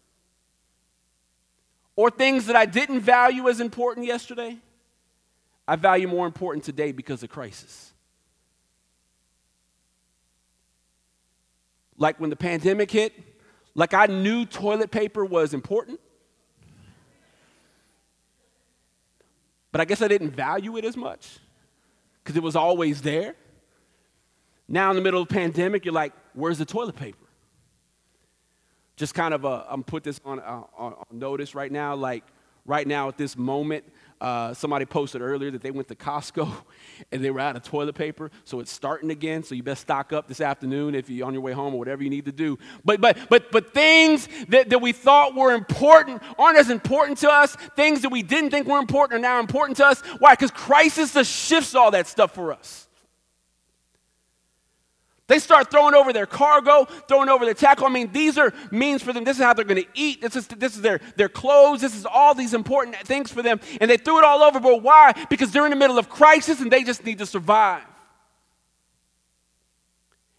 Or 1.94 2.10
things 2.10 2.46
that 2.46 2.56
I 2.56 2.64
didn't 2.64 3.00
value 3.00 3.48
as 3.48 3.60
important 3.60 4.06
yesterday, 4.06 4.56
I 5.68 5.76
value 5.76 6.08
more 6.08 6.26
important 6.26 6.64
today 6.64 6.92
because 6.92 7.22
of 7.22 7.30
crisis. 7.30 7.92
Like 11.98 12.18
when 12.18 12.30
the 12.30 12.36
pandemic 12.36 12.90
hit, 12.90 13.12
like 13.74 13.94
I 13.94 14.06
knew 14.06 14.44
toilet 14.44 14.90
paper 14.90 15.24
was 15.24 15.54
important. 15.54 16.00
But 19.70 19.80
I 19.80 19.84
guess 19.84 20.02
I 20.02 20.08
didn't 20.08 20.30
value 20.30 20.76
it 20.76 20.84
as 20.84 20.96
much 20.96 21.38
because 22.22 22.36
it 22.36 22.42
was 22.42 22.56
always 22.56 23.02
there. 23.02 23.34
Now, 24.68 24.90
in 24.90 24.96
the 24.96 25.02
middle 25.02 25.22
of 25.22 25.28
the 25.28 25.34
pandemic, 25.34 25.84
you're 25.84 25.94
like, 25.94 26.12
where's 26.34 26.58
the 26.58 26.64
toilet 26.64 26.96
paper? 26.96 27.21
Just 28.96 29.14
kind 29.14 29.34
of, 29.34 29.44
a, 29.44 29.66
I'm 29.68 29.82
put 29.82 30.04
this 30.04 30.20
on, 30.24 30.40
uh, 30.40 30.62
on, 30.76 30.92
on 30.94 31.06
notice 31.10 31.54
right 31.54 31.72
now. 31.72 31.94
Like, 31.94 32.24
right 32.64 32.86
now 32.86 33.08
at 33.08 33.16
this 33.16 33.36
moment, 33.36 33.84
uh, 34.20 34.54
somebody 34.54 34.84
posted 34.84 35.20
earlier 35.20 35.50
that 35.50 35.62
they 35.62 35.72
went 35.72 35.88
to 35.88 35.96
Costco 35.96 36.48
and 37.12 37.24
they 37.24 37.30
were 37.30 37.40
out 37.40 37.56
of 37.56 37.62
toilet 37.64 37.94
paper, 37.94 38.30
so 38.44 38.60
it's 38.60 38.70
starting 38.70 39.10
again. 39.10 39.42
So 39.42 39.54
you 39.54 39.64
best 39.64 39.82
stock 39.82 40.12
up 40.12 40.28
this 40.28 40.40
afternoon 40.40 40.94
if 40.94 41.10
you're 41.10 41.26
on 41.26 41.32
your 41.32 41.42
way 41.42 41.52
home 41.52 41.74
or 41.74 41.78
whatever 41.78 42.04
you 42.04 42.10
need 42.10 42.26
to 42.26 42.32
do. 42.32 42.58
But 42.84 43.00
but 43.00 43.18
but 43.28 43.50
but 43.50 43.74
things 43.74 44.28
that, 44.48 44.70
that 44.70 44.80
we 44.80 44.92
thought 44.92 45.34
were 45.34 45.52
important 45.52 46.22
aren't 46.38 46.58
as 46.58 46.70
important 46.70 47.18
to 47.18 47.30
us. 47.30 47.56
Things 47.74 48.02
that 48.02 48.10
we 48.10 48.22
didn't 48.22 48.50
think 48.50 48.68
were 48.68 48.78
important 48.78 49.18
are 49.18 49.22
now 49.22 49.40
important 49.40 49.76
to 49.78 49.86
us. 49.86 50.00
Why? 50.20 50.34
Because 50.34 50.52
crisis 50.52 51.12
shifts 51.28 51.74
all 51.74 51.90
that 51.90 52.06
stuff 52.06 52.32
for 52.32 52.52
us. 52.52 52.86
They 55.28 55.38
start 55.38 55.70
throwing 55.70 55.94
over 55.94 56.12
their 56.12 56.26
cargo, 56.26 56.84
throwing 57.06 57.28
over 57.28 57.44
their 57.44 57.54
tackle. 57.54 57.86
I 57.86 57.90
mean, 57.90 58.12
these 58.12 58.36
are 58.38 58.52
means 58.70 59.02
for 59.02 59.12
them. 59.12 59.24
This 59.24 59.38
is 59.38 59.42
how 59.42 59.54
they're 59.54 59.64
going 59.64 59.82
to 59.82 59.88
eat. 59.94 60.20
This 60.20 60.36
is, 60.36 60.46
this 60.48 60.74
is 60.74 60.82
their, 60.82 61.00
their 61.16 61.28
clothes. 61.28 61.80
This 61.80 61.96
is 61.96 62.04
all 62.04 62.34
these 62.34 62.54
important 62.54 62.96
things 62.96 63.30
for 63.30 63.40
them. 63.40 63.60
And 63.80 63.90
they 63.90 63.96
threw 63.96 64.18
it 64.18 64.24
all 64.24 64.42
over. 64.42 64.58
But 64.58 64.82
why? 64.82 65.12
Because 65.30 65.52
they're 65.52 65.64
in 65.64 65.70
the 65.70 65.76
middle 65.76 65.98
of 65.98 66.08
crisis 66.08 66.60
and 66.60 66.70
they 66.70 66.82
just 66.82 67.04
need 67.04 67.18
to 67.18 67.26
survive. 67.26 67.82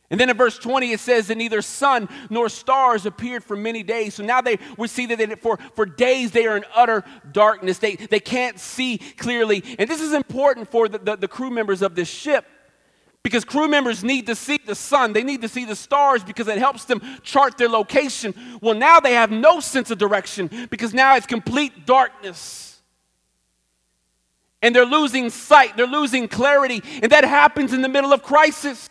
And 0.10 0.20
then 0.20 0.30
in 0.30 0.38
verse 0.38 0.60
20, 0.60 0.92
it 0.92 1.00
says 1.00 1.28
that 1.28 1.38
neither 1.38 1.64
sun 1.64 2.08
nor 2.30 2.48
stars 2.48 3.08
appeared 3.08 3.44
for 3.44 3.56
many 3.56 3.82
days. 3.82 4.14
So 4.14 4.24
now 4.24 4.42
they 4.42 4.60
we 4.78 4.88
see 4.88 5.08
that 5.08 5.18
they, 5.18 5.26
for, 5.36 5.58
for 5.76 5.88
days 5.88 6.32
they 6.32 6.46
are 6.46 6.56
in 6.56 6.66
utter 6.76 7.04
darkness. 7.32 7.80
They, 7.80 7.96
they 7.96 8.20
can't 8.20 8.60
see 8.60 9.00
clearly. 9.00 9.64
And 9.80 9.90
this 9.90 10.02
is 10.02 10.14
important 10.14 10.70
for 10.70 10.88
the, 10.88 11.00
the, 11.00 11.16
the 11.16 11.28
crew 11.28 11.50
members 11.50 11.82
of 11.82 11.96
this 11.96 12.10
ship 12.10 12.46
because 13.24 13.46
crew 13.46 13.70
members 13.70 14.04
need 14.04 14.28
to 14.28 14.36
see 14.36 14.60
the 14.64 14.76
sun, 14.76 15.14
they 15.14 15.24
need 15.24 15.42
to 15.42 15.48
see 15.48 15.64
the 15.64 15.78
stars 15.78 16.24
because 16.24 16.50
it 16.50 16.58
helps 16.58 16.84
them 16.86 17.02
chart 17.24 17.58
their 17.58 17.70
location. 17.70 18.36
Well, 18.62 18.76
now 18.76 19.00
they 19.00 19.14
have 19.14 19.32
no 19.32 19.62
sense 19.62 19.90
of 19.92 19.98
direction 19.98 20.50
because 20.70 20.94
now 20.94 21.16
it's 21.16 21.26
complete 21.26 21.86
darkness. 21.86 22.82
And 24.62 24.76
they're 24.76 24.86
losing 24.86 25.30
sight, 25.30 25.76
they're 25.78 25.88
losing 25.88 26.28
clarity, 26.28 26.82
and 27.02 27.12
that 27.14 27.24
happens 27.24 27.74
in 27.74 27.82
the 27.82 27.90
middle 27.90 28.14
of 28.14 28.24
crisis. 28.24 28.90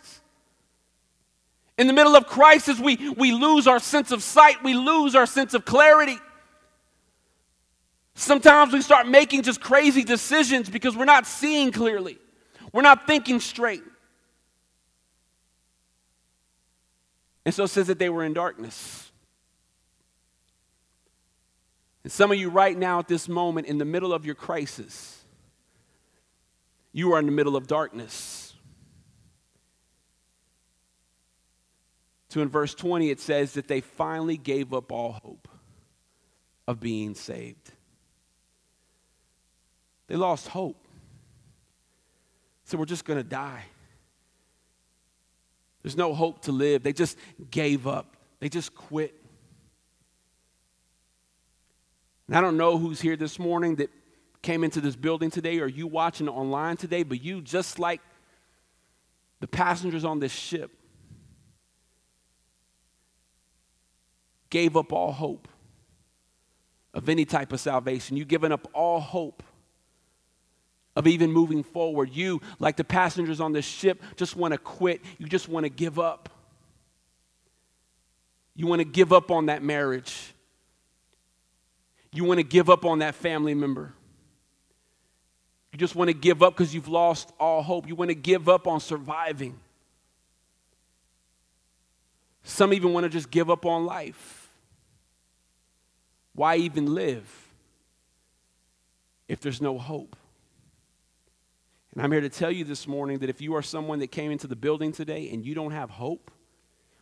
In 1.77 1.87
the 1.87 1.93
middle 1.93 2.15
of 2.15 2.27
crisis, 2.27 2.79
we, 2.79 3.09
we 3.11 3.31
lose 3.31 3.67
our 3.67 3.79
sense 3.79 4.11
of 4.11 4.23
sight, 4.23 4.63
we 4.63 4.73
lose 4.73 5.15
our 5.15 5.25
sense 5.25 5.53
of 5.53 5.63
clarity. 5.63 6.17
Sometimes 8.15 8.73
we 8.73 8.81
start 8.81 9.07
making 9.07 9.43
just 9.43 9.61
crazy 9.61 10.03
decisions 10.03 10.69
because 10.69 10.95
we're 10.95 11.05
not 11.05 11.27
seeing 11.27 11.71
clearly, 11.71 12.17
we're 12.71 12.81
not 12.81 13.05
thinking 13.05 13.39
straight. 13.39 13.83
And 17.45 17.53
so 17.53 17.63
it 17.63 17.69
says 17.69 17.87
that 17.87 17.99
they 17.99 18.09
were 18.09 18.23
in 18.23 18.33
darkness. 18.33 19.09
And 22.03 22.11
some 22.11 22.31
of 22.31 22.37
you, 22.37 22.49
right 22.49 22.77
now, 22.77 22.99
at 22.99 23.07
this 23.07 23.27
moment, 23.27 23.67
in 23.67 23.77
the 23.77 23.85
middle 23.85 24.13
of 24.13 24.25
your 24.25 24.35
crisis, 24.35 25.23
you 26.91 27.13
are 27.13 27.19
in 27.19 27.25
the 27.25 27.31
middle 27.31 27.55
of 27.55 27.67
darkness. 27.67 28.53
So 32.29 32.41
in 32.41 32.49
verse 32.49 32.73
20, 32.73 33.09
it 33.09 33.19
says 33.19 33.53
that 33.53 33.67
they 33.67 33.81
finally 33.81 34.37
gave 34.37 34.73
up 34.73 34.91
all 34.91 35.13
hope 35.23 35.47
of 36.67 36.79
being 36.79 37.15
saved. 37.15 37.71
They 40.07 40.15
lost 40.15 40.47
hope. 40.47 40.77
So 42.65 42.77
we're 42.77 42.85
just 42.85 43.05
going 43.05 43.19
to 43.19 43.27
die. 43.27 43.63
There's 45.83 45.97
no 45.97 46.13
hope 46.13 46.41
to 46.43 46.51
live. 46.51 46.81
They 46.81 46.93
just 46.93 47.17
gave 47.51 47.85
up, 47.85 48.15
they 48.39 48.49
just 48.49 48.73
quit. 48.73 49.13
And 52.27 52.37
I 52.37 52.41
don't 52.41 52.57
know 52.57 52.77
who's 52.77 53.01
here 53.01 53.17
this 53.17 53.37
morning 53.37 53.75
that 53.75 53.89
came 54.41 54.63
into 54.63 54.81
this 54.81 54.95
building 54.95 55.29
today 55.29 55.59
or 55.59 55.67
you 55.67 55.87
watching 55.87 56.29
online 56.29 56.77
today, 56.77 57.03
but 57.03 57.21
you, 57.21 57.41
just 57.41 57.79
like 57.79 58.01
the 59.41 59.47
passengers 59.47 60.05
on 60.05 60.19
this 60.19 60.31
ship, 60.31 60.71
gave 64.49 64.77
up 64.77 64.93
all 64.93 65.11
hope 65.11 65.47
of 66.93 67.09
any 67.09 67.25
type 67.25 67.51
of 67.51 67.59
salvation. 67.59 68.15
You've 68.15 68.27
given 68.27 68.51
up 68.51 68.67
all 68.73 68.99
hope 68.99 69.43
of 70.95 71.07
even 71.07 71.31
moving 71.31 71.63
forward. 71.63 72.09
You, 72.11 72.41
like 72.59 72.77
the 72.77 72.83
passengers 72.83 73.39
on 73.39 73.51
this 73.51 73.65
ship, 73.65 74.01
just 74.15 74.35
want 74.35 74.53
to 74.53 74.57
quit. 74.57 75.01
You 75.17 75.27
just 75.27 75.49
want 75.49 75.65
to 75.65 75.69
give 75.69 75.99
up. 75.99 76.29
You 78.55 78.67
want 78.67 78.79
to 78.79 78.85
give 78.85 79.11
up 79.11 79.31
on 79.31 79.47
that 79.47 79.63
marriage. 79.63 80.33
You 82.11 82.23
want 82.23 82.39
to 82.39 82.43
give 82.43 82.69
up 82.69 82.85
on 82.85 82.99
that 82.99 83.15
family 83.15 83.55
member. 83.55 83.91
You 85.71 85.79
just 85.79 85.95
want 85.95 86.09
to 86.09 86.13
give 86.13 86.43
up 86.43 86.53
because 86.53 86.73
you've 86.73 86.87
lost 86.87 87.31
all 87.39 87.63
hope. 87.63 87.87
You 87.87 87.95
want 87.95 88.09
to 88.09 88.15
give 88.15 88.47
up 88.47 88.67
on 88.67 88.79
surviving. 88.79 89.57
Some 92.43 92.73
even 92.73 92.93
want 92.93 93.05
to 93.05 93.09
just 93.09 93.31
give 93.31 93.49
up 93.49 93.65
on 93.65 93.85
life. 93.85 94.49
Why 96.35 96.57
even 96.57 96.93
live 96.93 97.27
if 99.27 99.39
there's 99.39 99.61
no 99.61 99.79
hope? 99.79 100.15
And 101.93 102.01
I'm 102.01 102.11
here 102.11 102.21
to 102.21 102.29
tell 102.29 102.51
you 102.51 102.63
this 102.63 102.87
morning 102.87 103.19
that 103.19 103.29
if 103.29 103.39
you 103.39 103.55
are 103.55 103.61
someone 103.61 103.99
that 103.99 104.07
came 104.07 104.31
into 104.31 104.47
the 104.47 104.55
building 104.55 104.91
today 104.91 105.29
and 105.31 105.45
you 105.45 105.53
don't 105.53 105.71
have 105.71 105.91
hope, 105.91 106.31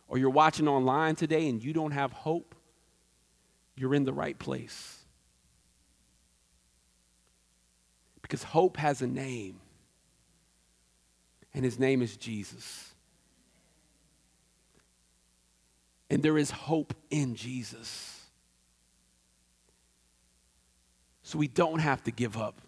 or 0.08 0.18
you're 0.18 0.28
watching 0.28 0.68
online 0.68 1.16
today 1.16 1.48
and 1.48 1.62
you 1.62 1.72
don't 1.72 1.92
have 1.92 2.12
hope, 2.12 2.54
you're 3.74 3.94
in 3.94 4.04
the 4.04 4.12
right 4.12 4.38
place. 4.38 4.98
Because 8.20 8.42
hope 8.42 8.76
has 8.76 9.00
a 9.00 9.06
name, 9.06 9.56
and 11.54 11.64
his 11.64 11.78
name 11.78 12.02
is 12.02 12.16
Jesus. 12.18 12.92
And 16.10 16.22
there 16.22 16.36
is 16.36 16.50
hope 16.50 16.92
in 17.10 17.34
Jesus. 17.34 18.20
So 21.24 21.38
we 21.38 21.48
don't 21.48 21.78
have 21.78 22.04
to 22.04 22.10
give 22.10 22.36
up. 22.36 22.60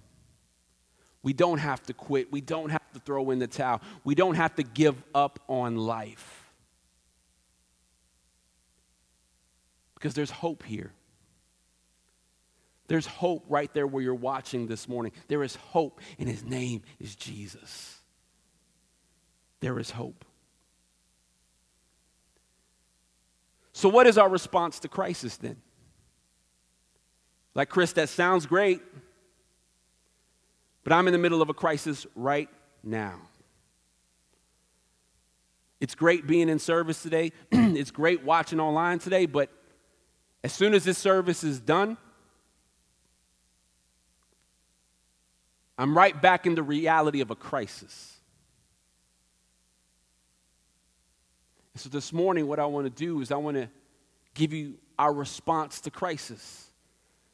We 1.25 1.33
don't 1.33 1.59
have 1.59 1.83
to 1.85 1.95
quit. 1.95 2.31
We 2.31 2.43
don't 2.43 2.69
have 2.69 2.93
to 2.93 3.01
throw 3.01 3.31
in 3.31 3.41
the 3.41 3.47
towel. 3.47 3.81
We 4.05 4.15
don't 4.15 4.35
have 4.35 4.55
to 4.57 4.63
give 4.63 5.03
up 5.15 5.41
on 5.49 5.77
life. 5.77 6.45
Because 9.95 10.15
there's 10.15 10.31
hope 10.31 10.63
here. 10.63 10.93
There's 12.89 13.07
hope 13.07 13.43
right 13.49 13.73
there 13.73 13.87
where 13.87 14.03
you're 14.03 14.15
watching 14.15 14.67
this 14.67 14.87
morning. 14.87 15.13
There 15.29 15.43
is 15.43 15.57
hope, 15.57 16.03
and 16.19 16.29
his 16.29 16.45
name 16.45 16.83
is 17.01 17.17
Jesus. 17.17 17.99
There 19.61 19.79
is 19.81 19.91
hope. 19.91 20.27
So, 23.73 23.89
what 23.89 24.07
is 24.07 24.19
our 24.19 24.29
response 24.29 24.79
to 24.81 24.89
crisis 24.89 25.39
then? 25.39 25.57
Like, 27.55 27.71
Chris, 27.71 27.95
that 27.95 28.11
sounds 28.11 28.45
great. 28.45 28.83
But 30.85 30.93
I'm 30.93 31.07
in 31.09 31.13
the 31.13 31.19
middle 31.19 31.41
of 31.41 31.49
a 31.49 31.55
crisis 31.55 32.07
right 32.15 32.49
now. 32.83 33.19
It's 35.81 35.95
great 35.95 36.27
being 36.27 36.49
in 36.49 36.59
service 36.59 37.03
today. 37.03 37.33
it's 37.51 37.91
great 37.91 38.23
watching 38.23 38.61
online 38.61 38.99
today, 38.99 39.27
but 39.27 39.51
as 40.43 40.53
soon 40.53 40.75
as 40.75 40.85
this 40.85 40.99
service 40.99 41.43
is 41.43 41.59
done, 41.59 41.97
I'm 45.77 45.97
right 45.97 46.21
back 46.21 46.47
in 46.47 46.55
the 46.55 46.63
reality 46.63 47.21
of 47.21 47.31
a 47.31 47.35
crisis. 47.35 48.13
so 51.77 51.89
this 51.89 52.13
morning, 52.13 52.47
what 52.47 52.61
I 52.61 52.67
want 52.67 52.87
to 52.87 52.91
do 52.91 53.21
is 53.21 53.33
I 53.33 53.37
want 53.37 53.57
to 53.57 53.69
give 54.35 54.53
you 54.53 54.75
our 54.97 55.13
response 55.13 55.81
to 55.81 55.91
crisis, 55.91 56.69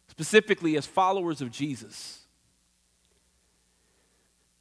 specifically 0.09 0.79
as 0.79 0.87
followers 0.87 1.43
of 1.43 1.51
Jesus. 1.51 2.21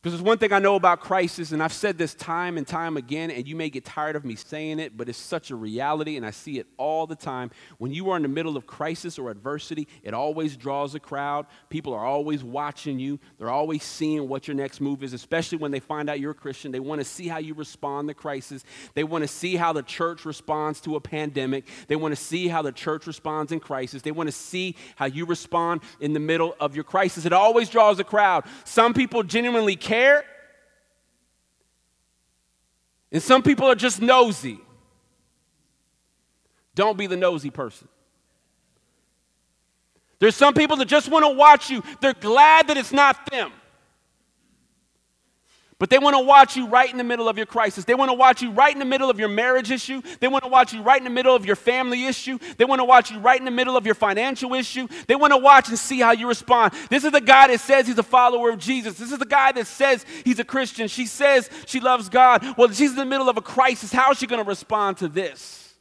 Because 0.01 0.13
there's 0.13 0.25
one 0.25 0.37
thing 0.37 0.53
I 0.53 0.59
know 0.59 0.75
about 0.75 1.01
crisis, 1.01 1.51
and 1.51 1.61
I've 1.61 1.73
said 1.73 1.97
this 1.97 2.13
time 2.13 2.57
and 2.57 2.65
time 2.65 2.95
again, 2.95 3.29
and 3.31 3.45
you 3.45 3.53
may 3.57 3.69
get 3.69 3.83
tired 3.83 4.15
of 4.15 4.23
me 4.23 4.35
saying 4.35 4.79
it, 4.79 4.95
but 4.95 5.09
it's 5.09 5.17
such 5.17 5.51
a 5.51 5.57
reality, 5.57 6.15
and 6.15 6.25
I 6.25 6.31
see 6.31 6.57
it 6.57 6.67
all 6.77 7.05
the 7.05 7.17
time. 7.17 7.51
When 7.79 7.91
you 7.91 8.09
are 8.09 8.15
in 8.15 8.21
the 8.21 8.29
middle 8.29 8.55
of 8.55 8.65
crisis 8.65 9.19
or 9.19 9.29
adversity, 9.29 9.89
it 10.01 10.13
always 10.13 10.55
draws 10.55 10.95
a 10.95 11.01
crowd. 11.01 11.47
People 11.67 11.93
are 11.93 12.05
always 12.05 12.45
watching 12.45 12.97
you, 12.97 13.19
they're 13.37 13.49
always 13.49 13.83
seeing 13.83 14.29
what 14.29 14.47
your 14.47 14.55
next 14.55 14.79
move 14.79 15.03
is, 15.03 15.11
especially 15.11 15.57
when 15.57 15.71
they 15.71 15.81
find 15.81 16.09
out 16.09 16.21
you're 16.21 16.31
a 16.31 16.33
Christian. 16.33 16.71
They 16.71 16.79
want 16.79 17.01
to 17.01 17.05
see 17.05 17.27
how 17.27 17.39
you 17.39 17.53
respond 17.53 18.07
to 18.07 18.13
crisis, 18.13 18.63
they 18.93 19.03
want 19.03 19.25
to 19.25 19.27
see 19.27 19.57
how 19.57 19.73
the 19.73 19.83
church 19.83 20.23
responds 20.23 20.79
to 20.81 20.95
a 20.95 21.01
pandemic, 21.01 21.67
they 21.89 21.97
want 21.97 22.13
to 22.13 22.21
see 22.21 22.47
how 22.47 22.61
the 22.61 22.71
church 22.71 23.05
responds 23.05 23.51
in 23.51 23.59
crisis, 23.59 24.01
they 24.01 24.11
want 24.11 24.29
to 24.29 24.33
see 24.33 24.77
how 24.95 25.07
you 25.07 25.25
respond 25.25 25.81
in 25.99 26.13
the 26.13 26.21
middle 26.21 26.55
of 26.61 26.73
your 26.73 26.85
crisis. 26.85 27.25
It 27.25 27.33
always 27.33 27.67
draws 27.67 27.99
a 27.99 28.05
crowd. 28.05 28.45
Some 28.63 28.93
people 28.93 29.23
genuinely 29.23 29.75
care. 29.89 30.23
And 33.11 33.23
some 33.23 33.41
people 33.41 33.65
are 33.65 33.75
just 33.75 34.01
nosy. 34.01 34.59
Don't 36.75 36.97
be 36.97 37.07
the 37.07 37.17
nosy 37.17 37.49
person. 37.49 37.87
There's 40.19 40.35
some 40.35 40.53
people 40.53 40.77
that 40.77 40.85
just 40.85 41.09
want 41.09 41.25
to 41.25 41.31
watch 41.31 41.71
you. 41.71 41.81
They're 42.01 42.13
glad 42.13 42.67
that 42.67 42.77
it's 42.77 42.93
not 42.93 43.31
them. 43.31 43.51
But 45.79 45.89
they 45.89 45.97
want 45.97 46.17
to 46.17 46.21
watch 46.21 46.57
you 46.57 46.67
right 46.67 46.91
in 46.91 46.97
the 46.97 47.05
middle 47.05 47.29
of 47.29 47.37
your 47.37 47.45
crisis. 47.45 47.85
They 47.85 47.95
want 47.95 48.09
to 48.09 48.13
watch 48.13 48.41
you 48.41 48.51
right 48.51 48.73
in 48.73 48.79
the 48.79 48.85
middle 48.85 49.09
of 49.09 49.17
your 49.17 49.29
marriage 49.29 49.71
issue. 49.71 50.01
They 50.19 50.27
want 50.27 50.43
to 50.43 50.49
watch 50.49 50.73
you 50.73 50.81
right 50.81 50.97
in 50.97 51.05
the 51.05 51.09
middle 51.09 51.33
of 51.33 51.45
your 51.45 51.55
family 51.55 52.05
issue. 52.05 52.37
They 52.57 52.65
want 52.65 52.79
to 52.79 52.85
watch 52.85 53.11
you 53.11 53.19
right 53.19 53.39
in 53.39 53.45
the 53.45 53.51
middle 53.51 53.77
of 53.77 53.85
your 53.85 53.95
financial 53.95 54.53
issue. 54.53 54.89
They 55.07 55.15
want 55.15 55.31
to 55.31 55.37
watch 55.37 55.69
and 55.69 55.79
see 55.79 56.01
how 56.01 56.11
you 56.11 56.27
respond. 56.27 56.73
This 56.89 57.05
is 57.05 57.13
the 57.13 57.21
guy 57.21 57.47
that 57.47 57.61
says 57.61 57.87
he's 57.87 57.97
a 57.97 58.03
follower 58.03 58.49
of 58.49 58.59
Jesus. 58.59 58.97
This 58.97 59.13
is 59.13 59.19
the 59.19 59.25
guy 59.25 59.53
that 59.53 59.67
says 59.67 60.05
he's 60.25 60.39
a 60.39 60.43
Christian. 60.43 60.89
She 60.89 61.05
says 61.05 61.49
she 61.65 61.79
loves 61.79 62.09
God. 62.09 62.45
Well, 62.57 62.69
she's 62.71 62.91
in 62.91 62.97
the 62.97 63.05
middle 63.05 63.29
of 63.29 63.37
a 63.37 63.41
crisis. 63.41 63.93
How 63.93 64.11
is 64.11 64.17
she 64.17 64.27
going 64.27 64.43
to 64.43 64.47
respond 64.47 64.97
to 64.97 65.07
this? 65.07 65.73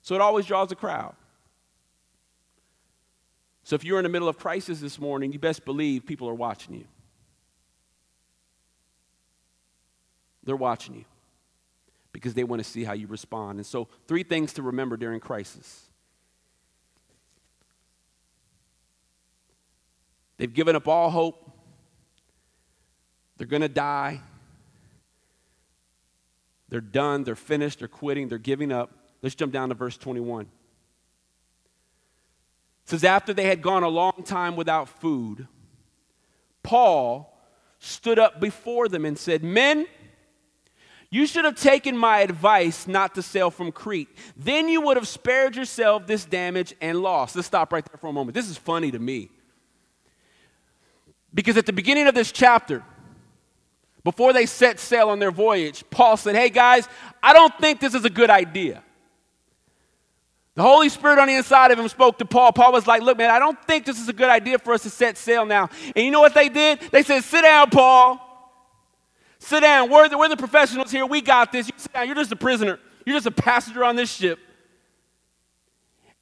So 0.00 0.14
it 0.14 0.22
always 0.22 0.46
draws 0.46 0.72
a 0.72 0.76
crowd. 0.76 1.14
So 3.64 3.76
if 3.76 3.84
you're 3.84 3.98
in 3.98 4.04
the 4.04 4.08
middle 4.08 4.28
of 4.28 4.38
crisis 4.38 4.80
this 4.80 4.98
morning, 4.98 5.30
you 5.30 5.38
best 5.38 5.66
believe 5.66 6.06
people 6.06 6.26
are 6.26 6.34
watching 6.34 6.74
you. 6.74 6.84
They're 10.50 10.56
watching 10.56 10.96
you 10.96 11.04
because 12.12 12.34
they 12.34 12.42
want 12.42 12.60
to 12.60 12.68
see 12.68 12.82
how 12.82 12.92
you 12.92 13.06
respond. 13.06 13.60
And 13.60 13.64
so, 13.64 13.86
three 14.08 14.24
things 14.24 14.52
to 14.54 14.62
remember 14.62 14.96
during 14.96 15.20
crisis. 15.20 15.84
They've 20.38 20.52
given 20.52 20.74
up 20.74 20.88
all 20.88 21.08
hope. 21.08 21.48
They're 23.36 23.46
going 23.46 23.62
to 23.62 23.68
die. 23.68 24.22
They're 26.68 26.80
done. 26.80 27.22
They're 27.22 27.36
finished. 27.36 27.78
They're 27.78 27.86
quitting. 27.86 28.26
They're 28.26 28.38
giving 28.38 28.72
up. 28.72 28.90
Let's 29.22 29.36
jump 29.36 29.52
down 29.52 29.68
to 29.68 29.76
verse 29.76 29.96
21. 29.96 30.46
It 30.46 30.48
says, 32.86 33.04
After 33.04 33.32
they 33.32 33.44
had 33.44 33.62
gone 33.62 33.84
a 33.84 33.88
long 33.88 34.24
time 34.24 34.56
without 34.56 34.88
food, 34.88 35.46
Paul 36.64 37.32
stood 37.78 38.18
up 38.18 38.40
before 38.40 38.88
them 38.88 39.04
and 39.04 39.16
said, 39.16 39.44
Men, 39.44 39.86
you 41.10 41.26
should 41.26 41.44
have 41.44 41.56
taken 41.56 41.96
my 41.96 42.20
advice 42.20 42.86
not 42.86 43.16
to 43.16 43.22
sail 43.22 43.50
from 43.50 43.72
Crete. 43.72 44.08
Then 44.36 44.68
you 44.68 44.80
would 44.82 44.96
have 44.96 45.08
spared 45.08 45.56
yourself 45.56 46.06
this 46.06 46.24
damage 46.24 46.72
and 46.80 47.02
loss. 47.02 47.34
Let's 47.34 47.48
stop 47.48 47.72
right 47.72 47.84
there 47.84 47.98
for 47.98 48.06
a 48.06 48.12
moment. 48.12 48.34
This 48.34 48.48
is 48.48 48.56
funny 48.56 48.92
to 48.92 48.98
me. 48.98 49.28
Because 51.34 51.56
at 51.56 51.66
the 51.66 51.72
beginning 51.72 52.06
of 52.06 52.14
this 52.14 52.30
chapter, 52.30 52.84
before 54.04 54.32
they 54.32 54.46
set 54.46 54.78
sail 54.78 55.08
on 55.08 55.18
their 55.18 55.32
voyage, 55.32 55.82
Paul 55.90 56.16
said, 56.16 56.36
Hey 56.36 56.48
guys, 56.48 56.88
I 57.20 57.32
don't 57.32 57.56
think 57.58 57.80
this 57.80 57.94
is 57.94 58.04
a 58.04 58.10
good 58.10 58.30
idea. 58.30 58.82
The 60.54 60.62
Holy 60.62 60.88
Spirit 60.88 61.18
on 61.18 61.28
the 61.28 61.34
inside 61.34 61.70
of 61.70 61.78
him 61.78 61.88
spoke 61.88 62.18
to 62.18 62.24
Paul. 62.24 62.52
Paul 62.52 62.72
was 62.72 62.86
like, 62.86 63.02
Look, 63.02 63.18
man, 63.18 63.30
I 63.30 63.40
don't 63.40 63.60
think 63.64 63.84
this 63.84 64.00
is 64.00 64.08
a 64.08 64.12
good 64.12 64.28
idea 64.28 64.60
for 64.60 64.74
us 64.74 64.84
to 64.84 64.90
set 64.90 65.16
sail 65.18 65.44
now. 65.44 65.70
And 65.96 66.04
you 66.04 66.12
know 66.12 66.20
what 66.20 66.34
they 66.34 66.48
did? 66.48 66.80
They 66.92 67.02
said, 67.02 67.24
Sit 67.24 67.42
down, 67.42 67.70
Paul. 67.70 68.29
Sit 69.40 69.60
down. 69.60 69.90
We're 69.90 70.08
the, 70.08 70.18
we're 70.18 70.28
the 70.28 70.36
professionals 70.36 70.90
here. 70.92 71.06
We 71.06 71.20
got 71.20 71.50
this. 71.50 71.66
You 71.66 71.72
sit 71.76 71.92
down. 71.92 72.06
You're 72.06 72.14
just 72.14 72.30
a 72.30 72.36
prisoner. 72.36 72.78
You're 73.04 73.16
just 73.16 73.26
a 73.26 73.32
passenger 73.32 73.82
on 73.82 73.96
this 73.96 74.12
ship. 74.12 74.38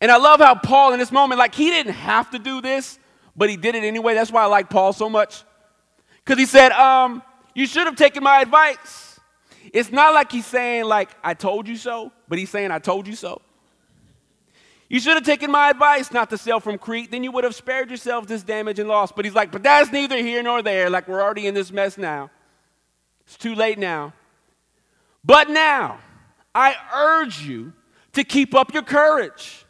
And 0.00 0.10
I 0.10 0.16
love 0.16 0.38
how 0.40 0.54
Paul, 0.54 0.92
in 0.92 1.00
this 1.00 1.10
moment, 1.10 1.40
like 1.40 1.54
he 1.54 1.68
didn't 1.68 1.92
have 1.92 2.30
to 2.30 2.38
do 2.38 2.60
this, 2.60 2.98
but 3.36 3.50
he 3.50 3.56
did 3.56 3.74
it 3.74 3.82
anyway. 3.82 4.14
That's 4.14 4.30
why 4.30 4.42
I 4.42 4.46
like 4.46 4.70
Paul 4.70 4.92
so 4.92 5.10
much. 5.10 5.42
Because 6.24 6.38
he 6.38 6.46
said, 6.46 6.70
um, 6.72 7.22
You 7.54 7.66
should 7.66 7.86
have 7.86 7.96
taken 7.96 8.22
my 8.22 8.40
advice. 8.40 9.18
It's 9.74 9.90
not 9.90 10.14
like 10.14 10.30
he's 10.30 10.46
saying, 10.46 10.84
like, 10.84 11.10
I 11.22 11.34
told 11.34 11.68
you 11.68 11.76
so, 11.76 12.12
but 12.28 12.38
he's 12.38 12.48
saying, 12.48 12.70
I 12.70 12.78
told 12.78 13.06
you 13.06 13.14
so. 13.14 13.42
You 14.88 15.00
should 15.00 15.14
have 15.14 15.24
taken 15.24 15.50
my 15.50 15.68
advice 15.68 16.12
not 16.12 16.30
to 16.30 16.38
sail 16.38 16.60
from 16.60 16.78
Crete. 16.78 17.10
Then 17.10 17.22
you 17.22 17.32
would 17.32 17.44
have 17.44 17.54
spared 17.54 17.90
yourself 17.90 18.26
this 18.26 18.42
damage 18.42 18.78
and 18.78 18.88
loss. 18.88 19.10
But 19.10 19.24
he's 19.24 19.34
like, 19.34 19.50
But 19.50 19.64
that's 19.64 19.90
neither 19.90 20.16
here 20.18 20.42
nor 20.42 20.62
there. 20.62 20.88
Like, 20.88 21.08
we're 21.08 21.20
already 21.20 21.48
in 21.48 21.54
this 21.54 21.72
mess 21.72 21.98
now. 21.98 22.30
It's 23.28 23.36
too 23.36 23.54
late 23.54 23.78
now. 23.78 24.14
But 25.22 25.50
now, 25.50 25.98
I 26.54 26.74
urge 26.94 27.42
you 27.42 27.74
to 28.14 28.24
keep 28.24 28.54
up 28.54 28.72
your 28.72 28.82
courage 28.82 29.66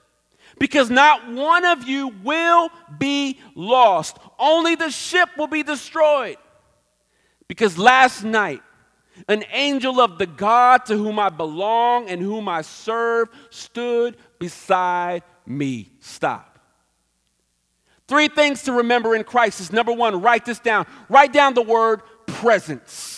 because 0.61 0.90
not 0.90 1.29
one 1.29 1.64
of 1.64 1.83
you 1.83 2.14
will 2.23 2.71
be 3.01 3.40
lost. 3.57 4.16
Only 4.38 4.77
the 4.77 4.90
ship 4.90 5.31
will 5.37 5.49
be 5.49 5.64
destroyed. 5.64 6.37
Because 7.49 7.77
last 7.77 8.23
night, 8.23 8.62
an 9.27 9.42
angel 9.51 10.01
of 10.01 10.18
the 10.18 10.27
God 10.27 10.87
to 10.87 10.97
whom 10.97 11.18
I 11.18 11.29
belong 11.29 12.09
and 12.09 12.23
whom 12.23 12.49
I 12.49 12.62
serve 12.62 13.29
stood 13.51 14.16
beside 14.38 15.25
me. 15.44 15.88
Stop. 15.99 16.61
Three 18.07 18.29
things 18.29 18.62
to 18.62 18.73
remember 18.73 19.16
in 19.16 19.25
crisis. 19.25 19.73
Number 19.73 19.92
one, 19.92 20.23
write 20.23 20.44
this 20.44 20.61
down. 20.61 20.87
Write 21.09 21.33
down 21.33 21.55
the 21.55 21.62
word 21.62 22.03
presence 22.29 23.17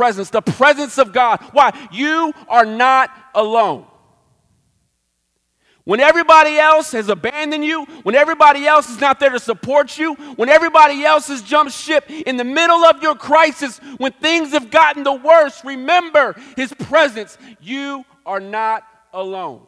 presence, 0.00 0.30
the 0.30 0.40
presence 0.40 0.96
of 0.96 1.12
God. 1.12 1.42
Why? 1.52 1.78
You 1.92 2.32
are 2.48 2.64
not 2.64 3.10
alone. 3.34 3.84
When 5.84 6.00
everybody 6.00 6.58
else 6.58 6.92
has 6.92 7.10
abandoned 7.10 7.66
you, 7.66 7.84
when 8.02 8.14
everybody 8.14 8.66
else 8.66 8.88
is 8.88 8.98
not 8.98 9.20
there 9.20 9.28
to 9.28 9.38
support 9.38 9.98
you, 9.98 10.14
when 10.36 10.48
everybody 10.48 11.04
else 11.04 11.28
has 11.28 11.42
jumped 11.42 11.74
ship 11.74 12.08
in 12.08 12.38
the 12.38 12.44
middle 12.44 12.82
of 12.82 13.02
your 13.02 13.14
crisis, 13.14 13.78
when 13.98 14.12
things 14.12 14.52
have 14.52 14.70
gotten 14.70 15.02
the 15.02 15.12
worst, 15.12 15.64
remember 15.64 16.34
his 16.56 16.72
presence. 16.72 17.36
You 17.60 18.06
are 18.24 18.40
not 18.40 18.82
alone. 19.12 19.66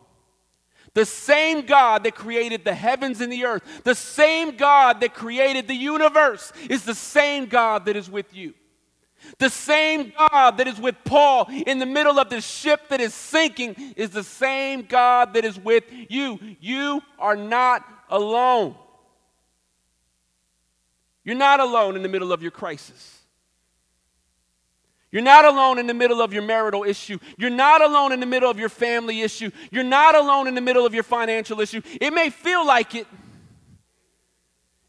The 0.95 1.05
same 1.05 1.67
God 1.67 2.05
that 2.05 2.15
created 2.15 2.65
the 2.65 2.75
heavens 2.75 3.21
and 3.21 3.31
the 3.31 3.45
earth, 3.45 3.63
the 3.85 3.95
same 3.95 4.57
God 4.57 5.01
that 5.03 5.13
created 5.13 5.69
the 5.69 5.75
universe, 5.75 6.55
is 6.71 6.87
the 6.87 6.95
same 6.95 7.47
God 7.47 7.85
that 7.85 7.97
is 7.97 8.09
with 8.09 8.35
you. 8.35 8.55
The 9.39 9.51
same 9.51 10.13
God 10.17 10.59
that 10.59 10.67
is 10.67 10.81
with 10.81 10.97
Paul 11.05 11.47
in 11.49 11.79
the 11.79 11.87
middle 11.87 12.19
of 12.19 12.29
the 12.29 12.41
ship 12.41 12.89
that 12.89 13.01
is 13.01 13.15
sinking 13.15 13.95
is 13.97 14.11
the 14.11 14.23
same 14.23 14.83
God 14.83 15.35
that 15.35 15.45
is 15.45 15.59
with 15.59 15.85
you. 15.91 16.39
You 16.61 17.03
are 17.19 17.37
not 17.37 17.87
alone. 18.11 18.75
You're 21.25 21.37
not 21.37 21.61
alone 21.61 21.97
in 21.97 22.03
the 22.03 22.09
middle 22.09 22.33
of 22.33 22.43
your 22.43 22.51
crisis. 22.51 23.21
You're 25.11 25.23
not 25.23 25.45
alone 25.45 25.79
in 25.79 25.87
the 25.87 25.95
middle 25.95 26.23
of 26.23 26.33
your 26.33 26.43
marital 26.43 26.85
issue. 26.85 27.19
You're 27.37 27.51
not 27.51 27.83
alone 27.83 28.13
in 28.13 28.21
the 28.21 28.27
middle 28.27 28.51
of 28.51 28.59
your 28.59 28.71
family 28.71 29.21
issue. 29.21 29.51
You're 29.71 29.85
not 29.85 30.15
alone 30.15 30.49
in 30.49 30.55
the 30.55 30.61
middle 30.63 30.87
of 30.87 30.95
your 30.95 31.03
financial 31.03 31.61
issue. 31.61 31.83
It 32.01 32.13
may 32.13 32.31
feel 32.31 32.67
like 32.67 32.95
it, 32.95 33.07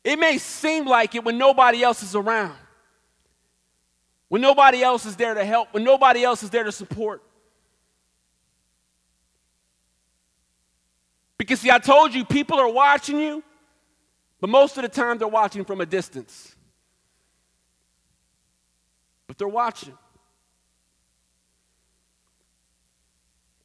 it 0.04 0.18
may 0.18 0.38
seem 0.38 0.86
like 0.86 1.14
it 1.16 1.26
when 1.26 1.38
nobody 1.38 1.84
else 1.84 2.04
is 2.04 2.16
around 2.16 2.56
when 4.34 4.42
nobody 4.42 4.82
else 4.82 5.06
is 5.06 5.16
there 5.16 5.36
to 5.36 5.46
help, 5.46 5.72
when 5.76 5.84
nobody 5.84 6.24
else 6.24 6.42
is 6.42 6.50
there 6.50 6.64
to 6.64 6.72
support. 6.72 7.22
Because, 11.38 11.60
see, 11.60 11.70
I 11.70 11.78
told 11.78 12.16
you, 12.16 12.26
people 12.26 12.58
are 12.58 12.68
watching 12.68 13.20
you, 13.20 13.44
but 14.42 14.50
most 14.50 14.76
of 14.76 14.82
the 14.82 14.90
time 14.90 15.20
they're 15.20 15.28
watching 15.28 15.64
from 15.64 15.82
a 15.82 15.86
distance. 15.86 16.56
But 19.28 19.38
they're 19.38 19.48
watching. 19.48 19.96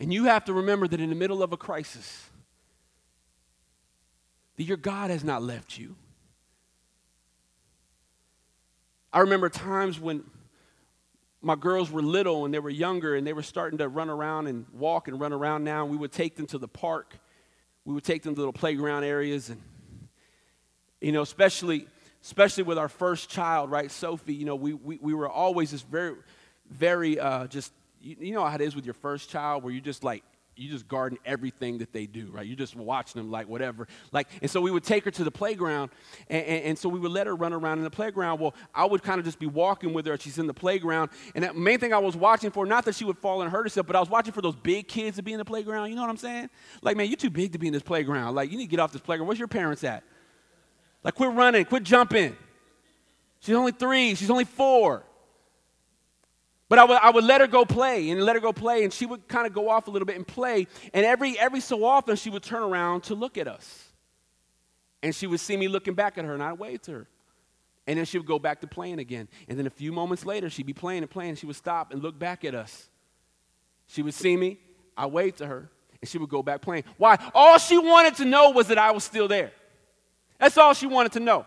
And 0.01 0.13
you 0.13 0.25
have 0.25 0.45
to 0.45 0.53
remember 0.53 0.87
that 0.87 1.01
in 1.01 1.09
the 1.09 1.17
middle 1.17 1.43
of 1.43 1.55
a 1.55 1.57
crisis, 1.57 2.27
that 4.59 4.65
your 4.65 4.77
God 4.77 5.09
has 5.09 5.25
not 5.25 5.43
left 5.43 5.79
you. 5.79 5.95
I 9.15 9.21
remember 9.21 9.49
times 9.49 9.99
when 9.99 10.25
my 11.41 11.55
girls 11.55 11.91
were 11.91 12.03
little 12.03 12.45
and 12.45 12.53
they 12.53 12.59
were 12.59 12.71
younger 12.71 13.15
and 13.15 13.27
they 13.27 13.33
were 13.33 13.43
starting 13.43 13.79
to 13.79 13.89
run 13.89 14.11
around 14.11 14.49
and 14.49 14.67
walk 14.73 15.09
and 15.09 15.21
run 15.21 15.33
around 15.33 15.65
now. 15.65 15.83
And 15.83 15.91
we 15.91 15.97
would 15.97 16.13
take 16.13 16.37
them 16.37 16.47
to 16.49 16.59
the 16.59 16.69
park. 16.69 17.15
We 17.85 17.95
would 17.95 18.05
take 18.05 18.23
them 18.23 18.35
to 18.35 18.41
little 18.41 18.53
playground 18.53 19.05
areas 19.05 19.49
and, 19.49 19.61
you 21.01 21.13
know, 21.13 21.23
especially 21.23 21.87
especially 22.23 22.65
with 22.65 22.79
our 22.79 22.89
first 22.89 23.31
child, 23.31 23.71
right, 23.71 23.91
Sophie, 23.91 24.35
you 24.35 24.45
know, 24.45 24.57
we, 24.57 24.75
we, 24.75 24.99
we 25.01 25.15
were 25.15 25.29
always 25.29 25.71
just 25.71 25.87
very, 25.87 26.15
very, 26.71 27.19
uh, 27.19 27.47
just, 27.47 27.73
you, 28.03 28.17
you 28.21 28.35
know 28.35 28.45
how 28.45 28.55
it 28.55 28.61
is 28.61 28.77
with 28.77 28.85
your 28.85 28.95
first 28.95 29.31
child 29.31 29.63
where 29.63 29.73
you're 29.73 29.81
just 29.81 30.05
like, 30.05 30.23
you 30.59 30.71
just 30.71 30.89
garden 30.89 31.19
everything 31.25 31.79
that 31.79 31.93
they 31.93 32.07
do, 32.07 32.31
right? 32.31 32.47
You're 32.47 32.57
just 32.57 32.77
watching 32.77 33.21
them 33.21 33.31
like 33.31 33.49
whatever. 33.49 33.87
Like, 34.13 34.29
and 34.43 34.51
so 34.51 34.61
we 34.61 34.71
would 34.71 34.85
take 34.85 35.05
her 35.05 35.11
to 35.11 35.25
the 35.25 35.31
playground, 35.31 35.91
and, 36.29 36.45
and, 36.45 36.65
and 36.65 36.79
so 36.79 36.89
we 36.89 36.99
would 36.99 37.13
let 37.13 37.27
her 37.27 37.37
run 37.37 37.53
around 37.53 37.79
in 37.79 37.85
the 37.85 37.91
playground. 37.91 38.41
Well, 38.41 38.55
I 38.75 38.85
would 38.85 39.03
kind 39.03 39.19
of 39.19 39.25
just 39.25 39.39
be 39.39 39.47
walking 39.47 39.93
with 39.93 40.07
her 40.07 40.15
as 40.15 40.23
she's 40.23 40.39
in 40.39 40.47
the 40.47 40.55
playground. 40.55 41.11
And 41.35 41.45
the 41.45 41.55
main 41.55 41.79
thing 41.79 41.93
I 41.93 41.99
was 41.99 42.17
watching 42.17 42.51
for, 42.51 42.67
not 42.67 42.85
that 42.87 42.95
she 42.95 43.05
would 43.05 43.19
fall 43.19 43.43
and 43.43 43.51
hurt 43.51 43.65
herself, 43.65 43.87
but 43.87 43.97
I 43.97 44.01
was 44.01 44.11
watching 44.11 44.33
for 44.33 44.43
those 44.43 44.57
big 44.57 44.89
kids 44.89 45.17
to 45.17 45.23
be 45.23 45.33
in 45.33 45.39
the 45.39 45.45
playground. 45.45 45.91
You 45.91 45.97
know 45.97 46.03
what 46.03 46.11
I'm 46.11 46.17
saying? 46.17 46.51
Like, 46.83 46.97
man, 46.97 47.07
you're 47.07 47.17
too 47.17 47.31
big 47.31 47.53
to 47.53 47.59
be 47.59 47.67
in 47.67 47.73
this 47.73 47.83
playground. 47.83 48.35
Like, 48.35 48.51
you 48.51 48.59
need 48.59 48.67
to 48.67 48.71
get 48.71 48.81
off 48.81 48.93
this 48.93 49.03
playground. 49.03 49.29
Where's 49.29 49.39
your 49.39 49.49
parents 49.49 49.85
at? 49.85 50.03
Like, 51.05 51.15
quit 51.15 51.33
running, 51.33 51.65
quit 51.65 51.85
jumping. 51.85 52.37
She's 53.41 53.55
only 53.55 53.73
three, 53.73 54.15
she's 54.15 54.31
only 54.31 54.45
four. 54.45 55.05
But 56.69 56.79
I 56.79 56.85
would, 56.85 56.99
I 57.03 57.11
would 57.11 57.25
let 57.25 57.41
her 57.41 57.47
go 57.47 57.65
play 57.65 58.11
and 58.11 58.23
let 58.23 58.37
her 58.37 58.41
go 58.41 58.53
play, 58.53 58.85
and 58.85 58.93
she 58.93 59.07
would 59.07 59.27
kind 59.27 59.47
of 59.47 59.55
go 59.55 59.71
off 59.71 59.89
a 59.89 59.91
little 59.91 60.07
bit 60.07 60.17
and 60.17 60.27
play. 60.27 60.67
And 60.93 61.07
every, 61.07 61.39
every 61.39 61.61
so 61.61 61.85
often, 61.85 62.17
she 62.17 62.29
would 62.29 62.43
turn 62.43 62.63
around 62.63 63.05
to 63.05 63.15
look 63.15 63.39
at 63.39 63.49
us. 63.49 63.87
And 65.03 65.15
she 65.15 65.27
would 65.27 65.41
see 65.41 65.57
me 65.57 65.69
looking 65.69 65.95
back 65.95 66.19
at 66.19 66.25
her, 66.25 66.35
and 66.35 66.43
I'd 66.43 66.59
wave 66.59 66.83
to 66.83 66.93
her. 66.93 67.07
And 67.87 67.99
then 67.99 68.05
she 68.05 68.19
would 68.19 68.27
go 68.27 68.39
back 68.39 68.61
to 68.61 68.67
playing 68.67 68.99
again. 68.99 69.29
And 69.49 69.59
then 69.59 69.67
a 69.67 69.71
few 69.71 69.93
moments 69.93 70.27
later, 70.27 70.51
she'd 70.51 70.67
be 70.67 70.75
playing 70.75 71.03
and 71.03 71.11
playing, 71.11 71.31
and 71.31 71.39
she 71.39 71.47
would 71.47 71.57
stop 71.57 71.91
and 71.91 72.03
look 72.03 72.19
back 72.19 72.45
at 72.45 72.55
us. 72.55 72.87
She 73.89 74.03
would 74.03 74.13
see 74.13 74.37
me, 74.37 74.59
I 74.95 75.07
wave 75.07 75.37
to 75.37 75.47
her, 75.47 75.71
and 76.01 76.09
she 76.09 76.19
would 76.19 76.29
go 76.29 76.43
back 76.43 76.61
playing. 76.61 76.85
Why? 76.99 77.17
All 77.35 77.57
she 77.59 77.79
wanted 77.79 78.17
to 78.17 78.27
know 78.27 78.51
was 78.51 78.69
that 78.69 78.77
I 78.77 78.91
was 78.91 79.05
still 79.05 79.27
there. 79.27 79.53
That's 80.39 80.59
all 80.59 80.75
she 80.75 80.87
wanted 80.87 81.13
to 81.13 81.21
know. 81.21 81.47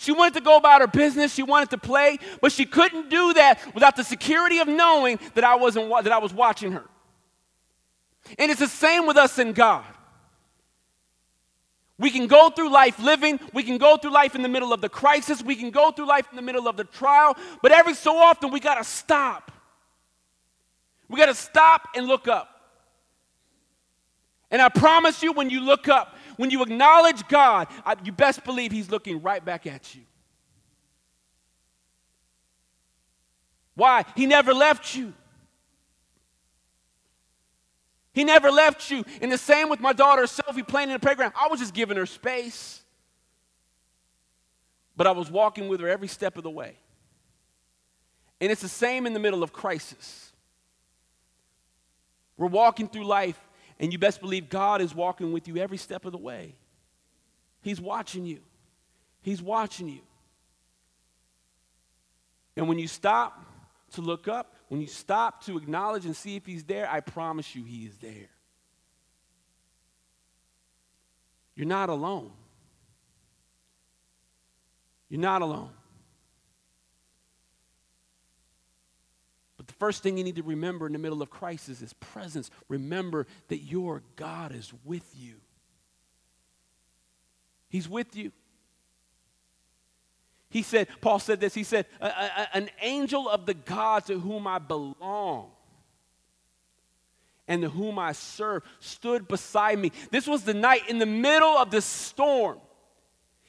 She 0.00 0.12
wanted 0.12 0.34
to 0.34 0.40
go 0.40 0.56
about 0.56 0.80
her 0.80 0.86
business, 0.86 1.34
she 1.34 1.42
wanted 1.42 1.70
to 1.70 1.78
play, 1.78 2.18
but 2.40 2.52
she 2.52 2.64
couldn't 2.64 3.10
do 3.10 3.34
that 3.34 3.74
without 3.74 3.96
the 3.96 4.04
security 4.04 4.60
of 4.60 4.68
knowing 4.68 5.18
that 5.34 5.42
I 5.42 5.56
wasn't 5.56 5.90
that 6.04 6.12
I 6.12 6.18
was 6.18 6.32
watching 6.32 6.70
her. 6.72 6.84
And 8.38 8.48
it's 8.50 8.60
the 8.60 8.68
same 8.68 9.06
with 9.06 9.16
us 9.16 9.40
in 9.40 9.52
God. 9.52 9.84
We 11.98 12.10
can 12.10 12.28
go 12.28 12.48
through 12.48 12.70
life 12.70 13.00
living, 13.00 13.40
we 13.52 13.64
can 13.64 13.76
go 13.76 13.96
through 13.96 14.12
life 14.12 14.36
in 14.36 14.42
the 14.42 14.48
middle 14.48 14.72
of 14.72 14.80
the 14.80 14.88
crisis, 14.88 15.42
we 15.42 15.56
can 15.56 15.72
go 15.72 15.90
through 15.90 16.06
life 16.06 16.28
in 16.30 16.36
the 16.36 16.42
middle 16.42 16.68
of 16.68 16.76
the 16.76 16.84
trial, 16.84 17.36
but 17.60 17.72
every 17.72 17.94
so 17.94 18.16
often 18.16 18.52
we 18.52 18.60
got 18.60 18.76
to 18.76 18.84
stop. 18.84 19.50
We 21.08 21.18
got 21.18 21.26
to 21.26 21.34
stop 21.34 21.88
and 21.96 22.06
look 22.06 22.28
up. 22.28 22.48
And 24.52 24.62
I 24.62 24.68
promise 24.68 25.24
you, 25.24 25.32
when 25.32 25.50
you 25.50 25.60
look 25.60 25.88
up, 25.88 26.14
when 26.38 26.50
you 26.50 26.62
acknowledge 26.62 27.28
God, 27.28 27.68
I, 27.84 27.96
you 28.02 28.12
best 28.12 28.44
believe 28.44 28.72
He's 28.72 28.90
looking 28.90 29.20
right 29.20 29.44
back 29.44 29.66
at 29.66 29.94
you. 29.94 30.00
Why? 33.74 34.04
He 34.16 34.24
never 34.24 34.54
left 34.54 34.94
you. 34.94 35.12
He 38.14 38.24
never 38.24 38.50
left 38.50 38.90
you. 38.90 39.04
And 39.20 39.30
the 39.30 39.38
same 39.38 39.68
with 39.68 39.80
my 39.80 39.92
daughter 39.92 40.26
Sophie 40.26 40.62
playing 40.62 40.88
in 40.88 40.94
the 40.94 40.98
playground. 40.98 41.34
I 41.40 41.48
was 41.48 41.60
just 41.60 41.74
giving 41.74 41.96
her 41.96 42.06
space. 42.06 42.80
But 44.96 45.06
I 45.06 45.12
was 45.12 45.30
walking 45.30 45.68
with 45.68 45.80
her 45.80 45.88
every 45.88 46.08
step 46.08 46.36
of 46.36 46.42
the 46.42 46.50
way. 46.50 46.74
And 48.40 48.50
it's 48.50 48.62
the 48.62 48.68
same 48.68 49.06
in 49.06 49.12
the 49.12 49.20
middle 49.20 49.42
of 49.42 49.52
crisis. 49.52 50.30
We're 52.36 52.48
walking 52.48 52.88
through 52.88 53.04
life 53.04 53.38
and 53.80 53.92
you 53.92 53.98
best 53.98 54.20
believe 54.20 54.48
God 54.48 54.80
is 54.80 54.94
walking 54.94 55.32
with 55.32 55.46
you 55.48 55.56
every 55.56 55.76
step 55.76 56.04
of 56.04 56.12
the 56.12 56.18
way. 56.18 56.54
He's 57.62 57.80
watching 57.80 58.26
you. 58.26 58.38
He's 59.22 59.42
watching 59.42 59.88
you. 59.88 60.00
And 62.56 62.68
when 62.68 62.78
you 62.78 62.88
stop 62.88 63.44
to 63.92 64.00
look 64.00 64.26
up, 64.26 64.54
when 64.68 64.80
you 64.80 64.86
stop 64.86 65.44
to 65.44 65.56
acknowledge 65.56 66.04
and 66.04 66.14
see 66.14 66.36
if 66.36 66.44
He's 66.44 66.64
there, 66.64 66.90
I 66.90 67.00
promise 67.00 67.54
you 67.54 67.64
He 67.64 67.84
is 67.84 67.96
there. 67.98 68.28
You're 71.54 71.66
not 71.66 71.88
alone. 71.88 72.30
You're 75.08 75.20
not 75.20 75.42
alone. 75.42 75.70
The 79.68 79.74
first 79.74 80.02
thing 80.02 80.18
you 80.18 80.24
need 80.24 80.36
to 80.36 80.42
remember 80.42 80.86
in 80.86 80.92
the 80.92 80.98
middle 80.98 81.22
of 81.22 81.30
crisis 81.30 81.80
is 81.80 81.92
presence. 81.92 82.50
Remember 82.68 83.26
that 83.48 83.58
your 83.58 84.02
God 84.16 84.54
is 84.54 84.72
with 84.84 85.04
you. 85.16 85.34
He's 87.70 87.88
with 87.88 88.16
you. 88.16 88.32
He 90.50 90.62
said, 90.62 90.88
Paul 91.00 91.18
said 91.18 91.40
this, 91.40 91.54
he 91.54 91.62
said, 91.62 91.86
an 92.00 92.70
angel 92.80 93.28
of 93.28 93.44
the 93.44 93.54
God 93.54 94.06
to 94.06 94.18
whom 94.18 94.46
I 94.46 94.58
belong 94.58 95.50
and 97.46 97.62
to 97.62 97.68
whom 97.68 97.98
I 97.98 98.12
serve 98.12 98.62
stood 98.80 99.28
beside 99.28 99.78
me. 99.78 99.92
This 100.10 100.26
was 100.26 100.44
the 100.44 100.54
night 100.54 100.88
in 100.88 100.98
the 100.98 101.06
middle 101.06 101.56
of 101.56 101.70
the 101.70 101.82
storm. 101.82 102.58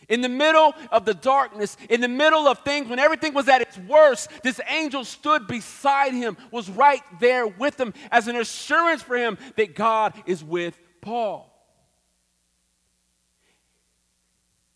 In 0.10 0.22
the 0.22 0.30
middle 0.30 0.74
of 0.92 1.06
the 1.06 1.14
darkness, 1.14 1.78
in 1.88 2.02
the 2.02 2.08
middle 2.08 2.48
of 2.48 2.60
things, 2.60 2.90
when 2.90 2.98
everything 2.98 3.34
was 3.36 3.48
at 3.48 3.62
its 3.62 3.78
worst, 3.78 4.30
this 4.42 4.60
angel 4.68 5.06
stood 5.06 5.46
beside 5.48 6.14
him, 6.14 6.36
was 6.52 6.68
right 6.70 7.04
there 7.20 7.46
with 7.46 7.80
him 7.80 7.94
as 8.12 8.28
an 8.28 8.36
assurance 8.36 9.04
for 9.04 9.16
him 9.16 9.38
that 9.56 9.76
God 9.76 10.14
is 10.26 10.44
with 10.44 10.76
Paul. 11.02 11.46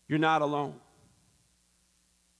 You're 0.06 0.20
not 0.20 0.40
alone. 0.40 0.74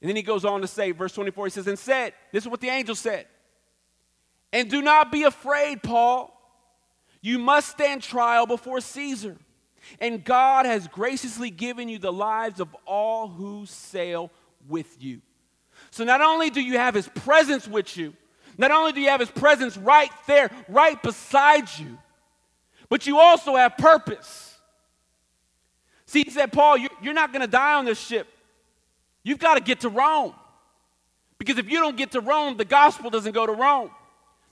And 0.00 0.09
then 0.09 0.16
he 0.16 0.22
goes 0.22 0.44
on 0.44 0.61
to 0.61 0.66
say, 0.66 0.92
verse 0.92 1.14
24, 1.14 1.46
he 1.46 1.50
says, 1.50 1.66
And 1.66 1.78
said, 1.78 2.12
this 2.30 2.44
is 2.44 2.48
what 2.48 2.61
the 2.61 2.68
angel 2.68 2.94
said, 2.94 3.26
and 4.52 4.70
do 4.70 4.83
not 4.83 5.11
be 5.11 5.24
afraid, 5.24 5.83
Paul. 5.83 6.30
You 7.20 7.38
must 7.38 7.70
stand 7.70 8.02
trial 8.02 8.46
before 8.46 8.80
Caesar. 8.80 9.37
And 10.01 10.25
God 10.25 10.66
has 10.66 10.88
graciously 10.88 11.51
given 11.51 11.88
you 11.88 11.99
the 11.99 12.12
lives 12.12 12.61
of 12.61 12.75
all 12.87 13.29
who 13.29 13.66
sail 13.66 14.31
with 14.68 15.03
you. 15.03 15.20
So 15.90 16.05
not 16.05 16.20
only 16.20 16.51
do 16.51 16.61
you 16.61 16.79
have 16.79 16.94
his 16.94 17.09
presence 17.09 17.68
with 17.68 17.97
you, 17.97 18.14
not 18.57 18.70
only 18.70 18.92
do 18.92 19.01
you 19.01 19.09
have 19.09 19.20
his 19.20 19.31
presence 19.31 19.77
right 19.77 20.11
there, 20.27 20.51
right 20.68 21.01
beside 21.03 21.68
you, 21.79 21.99
but 22.88 23.07
you 23.07 23.18
also 23.18 23.57
have 23.57 23.77
purpose. 23.77 24.57
See, 26.07 26.23
he 26.23 26.31
said, 26.31 26.53
Paul, 26.53 26.77
you're 26.79 27.14
not 27.14 27.33
going 27.33 27.42
to 27.42 27.49
die 27.49 27.75
on 27.75 27.85
this 27.85 27.99
ship. 27.99 28.29
You've 29.23 29.38
got 29.38 29.55
to 29.55 29.61
get 29.61 29.81
to 29.81 29.88
Rome. 29.88 30.35
Because 31.38 31.59
if 31.59 31.68
you 31.68 31.81
don't 31.81 31.97
get 31.97 32.12
to 32.12 32.20
Rome, 32.20 32.57
the 32.57 32.64
gospel 32.64 33.11
doesn't 33.11 33.33
go 33.33 33.47
to 33.47 33.53
Rome. 33.53 33.90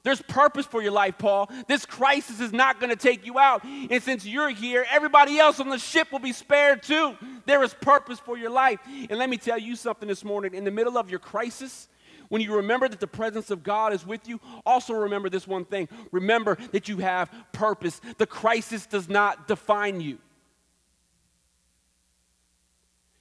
There's 0.04 0.20
purpose 0.20 0.66
for 0.66 0.82
your 0.82 0.90
life, 0.90 1.16
Paul. 1.16 1.48
This 1.68 1.86
crisis 1.86 2.40
is 2.40 2.52
not 2.52 2.80
going 2.80 2.90
to 2.90 2.96
take 2.96 3.24
you 3.24 3.38
out. 3.38 3.62
And 3.64 4.02
since 4.02 4.26
you're 4.26 4.50
here, 4.50 4.84
everybody 4.90 5.38
else 5.38 5.60
on 5.60 5.68
the 5.68 5.78
ship 5.78 6.10
will 6.10 6.18
be 6.18 6.32
spared 6.32 6.82
too. 6.82 7.16
There 7.46 7.62
is 7.62 7.72
purpose 7.72 8.18
for 8.18 8.36
your 8.36 8.50
life. 8.50 8.80
And 8.86 9.18
let 9.18 9.30
me 9.30 9.36
tell 9.36 9.58
you 9.58 9.76
something 9.76 10.08
this 10.08 10.24
morning. 10.24 10.54
In 10.54 10.64
the 10.64 10.72
middle 10.72 10.98
of 10.98 11.08
your 11.08 11.20
crisis, 11.20 11.86
when 12.28 12.42
you 12.42 12.56
remember 12.56 12.88
that 12.88 12.98
the 12.98 13.06
presence 13.06 13.50
of 13.50 13.62
God 13.62 13.92
is 13.92 14.04
with 14.04 14.26
you, 14.26 14.40
also 14.66 14.94
remember 14.94 15.28
this 15.28 15.46
one 15.46 15.64
thing. 15.64 15.88
Remember 16.10 16.58
that 16.72 16.88
you 16.88 16.96
have 16.98 17.30
purpose. 17.52 18.00
The 18.18 18.26
crisis 18.26 18.86
does 18.86 19.08
not 19.08 19.46
define 19.46 20.00
you. 20.00 20.18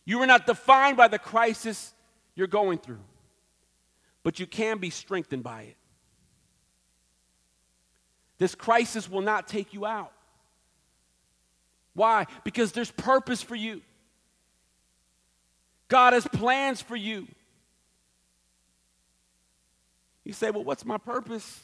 You 0.05 0.19
are 0.21 0.27
not 0.27 0.47
defined 0.47 0.97
by 0.97 1.09
the 1.09 1.19
crisis 1.19 1.93
you're 2.35 2.47
going 2.47 2.79
through, 2.79 3.03
but 4.23 4.39
you 4.39 4.47
can 4.47 4.79
be 4.79 4.89
strengthened 4.89 5.43
by 5.43 5.61
it. 5.63 5.75
This 8.41 8.55
crisis 8.55 9.07
will 9.07 9.21
not 9.21 9.47
take 9.47 9.71
you 9.71 9.85
out. 9.85 10.11
Why? 11.93 12.25
Because 12.43 12.71
there's 12.71 12.89
purpose 12.89 13.43
for 13.43 13.53
you. 13.53 13.83
God 15.89 16.13
has 16.13 16.25
plans 16.25 16.81
for 16.81 16.95
you. 16.95 17.27
You 20.23 20.33
say, 20.33 20.49
Well, 20.49 20.63
what's 20.63 20.83
my 20.83 20.97
purpose? 20.97 21.59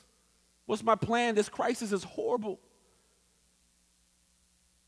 What's 0.68 0.84
my 0.84 0.94
plan? 0.94 1.34
This 1.34 1.50
crisis 1.50 1.92
is 1.92 2.04
horrible. 2.04 2.60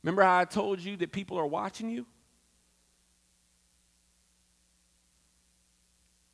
Remember 0.03 0.21
how 0.21 0.37
I 0.37 0.45
told 0.45 0.79
you 0.81 0.95
that 0.97 1.11
people 1.11 1.39
are 1.39 1.47
watching 1.47 1.89
you? 1.89 2.05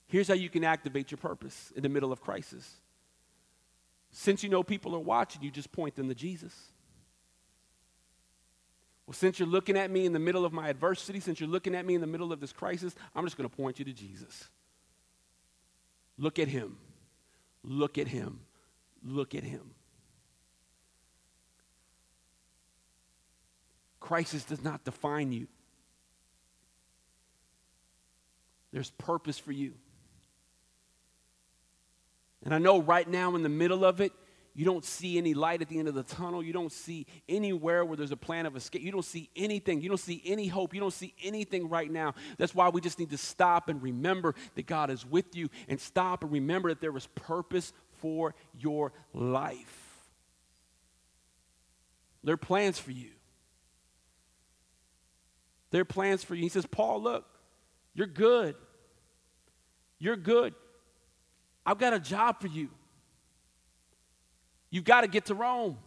Here's 0.10 0.28
how 0.28 0.34
you 0.34 0.50
can 0.50 0.66
activate 0.66 1.12
your 1.12 1.18
purpose 1.18 1.72
in 1.78 1.82
the 1.82 1.88
middle 1.88 2.12
of 2.12 2.20
crisis. 2.20 2.70
Since 4.18 4.44
you 4.44 4.50
know 4.50 4.64
people 4.64 4.96
are 4.96 5.00
watching, 5.00 5.44
you 5.44 5.52
just 5.52 5.74
point 5.74 5.98
them 5.98 6.08
to 6.08 6.16
Jesus. 6.16 6.54
Well, 9.06 9.14
since 9.14 9.38
you're 9.38 9.48
looking 9.48 9.76
at 9.76 9.92
me 9.92 10.06
in 10.06 10.14
the 10.14 10.20
middle 10.20 10.46
of 10.46 10.54
my 10.54 10.70
adversity, 10.70 11.20
since 11.20 11.42
you're 11.42 11.50
looking 11.50 11.76
at 11.76 11.86
me 11.86 11.96
in 11.96 12.02
the 12.02 12.08
middle 12.08 12.32
of 12.32 12.40
this 12.40 12.54
crisis, 12.54 12.96
I'm 13.14 13.26
just 13.26 13.36
going 13.36 13.48
to 13.48 13.54
point 13.54 13.78
you 13.78 13.84
to 13.84 13.92
Jesus. 13.92 14.46
Look 16.18 16.40
at 16.40 16.48
him. 16.48 16.78
Look 17.62 17.98
at 17.98 18.08
him. 18.08 18.40
Look 19.06 19.36
at 19.36 19.44
him. 19.44 19.72
Crisis 24.00 24.46
does 24.46 24.64
not 24.64 24.86
define 24.86 25.34
you. 25.34 25.48
There's 28.72 28.92
purpose 28.92 29.38
for 29.38 29.52
you. 29.52 29.74
And 32.46 32.54
I 32.54 32.60
know 32.60 32.80
right 32.82 33.08
now 33.08 33.36
in 33.36 33.44
the 33.44 33.50
middle 33.50 33.84
of 33.84 34.00
it, 34.00 34.14
you 34.56 34.64
don't 34.64 34.86
see 34.86 35.18
any 35.18 35.34
light 35.34 35.62
at 35.62 35.68
the 35.68 35.78
end 35.80 35.90
of 35.90 35.96
the 35.96 36.04
tunnel. 36.04 36.42
You 36.42 36.54
don't 36.54 36.72
see 36.72 37.06
anywhere 37.28 37.84
where 37.84 37.98
there's 37.98 38.12
a 38.12 38.18
plan 38.18 38.46
of 38.46 38.56
escape. 38.56 38.82
You 38.82 38.92
don't 38.92 39.04
see 39.04 39.30
anything. 39.36 39.82
You 39.82 39.90
don't 39.90 39.98
see 39.98 40.22
any 40.26 40.48
hope. 40.48 40.74
You 40.74 40.80
don't 40.80 40.94
see 40.94 41.14
anything 41.22 41.68
right 41.68 41.92
now. 41.92 42.14
That's 42.38 42.56
why 42.56 42.70
we 42.70 42.80
just 42.80 42.98
need 42.98 43.10
to 43.10 43.18
stop 43.18 43.68
and 43.68 43.84
remember 43.84 44.34
that 44.56 44.66
God 44.66 44.90
is 44.92 45.06
with 45.06 45.36
you 45.36 45.50
and 45.68 45.78
stop 45.78 46.24
and 46.24 46.32
remember 46.32 46.70
that 46.70 46.80
there 46.80 46.96
is 46.96 47.08
purpose 47.08 47.74
for 48.00 48.34
your 48.58 48.94
life. 49.14 50.00
There 52.24 52.36
are 52.36 52.38
plans 52.38 52.80
for 52.80 52.92
you. 52.92 53.10
There 55.72 55.82
are 55.82 55.86
plans 55.86 56.24
for 56.24 56.34
you. 56.34 56.44
He 56.44 56.50
says, 56.50 56.66
Paul, 56.66 57.02
look, 57.02 57.26
you're 57.94 58.08
good. 58.08 58.56
You're 60.00 60.16
good. 60.16 60.54
I've 61.66 61.78
got 61.78 61.94
a 61.94 62.00
job 62.00 62.40
for 62.40 62.48
you. 62.48 62.70
You've 64.70 64.84
got 64.84 65.02
to 65.02 65.08
get 65.08 65.26
to 65.26 65.36
Rome. 65.36 65.78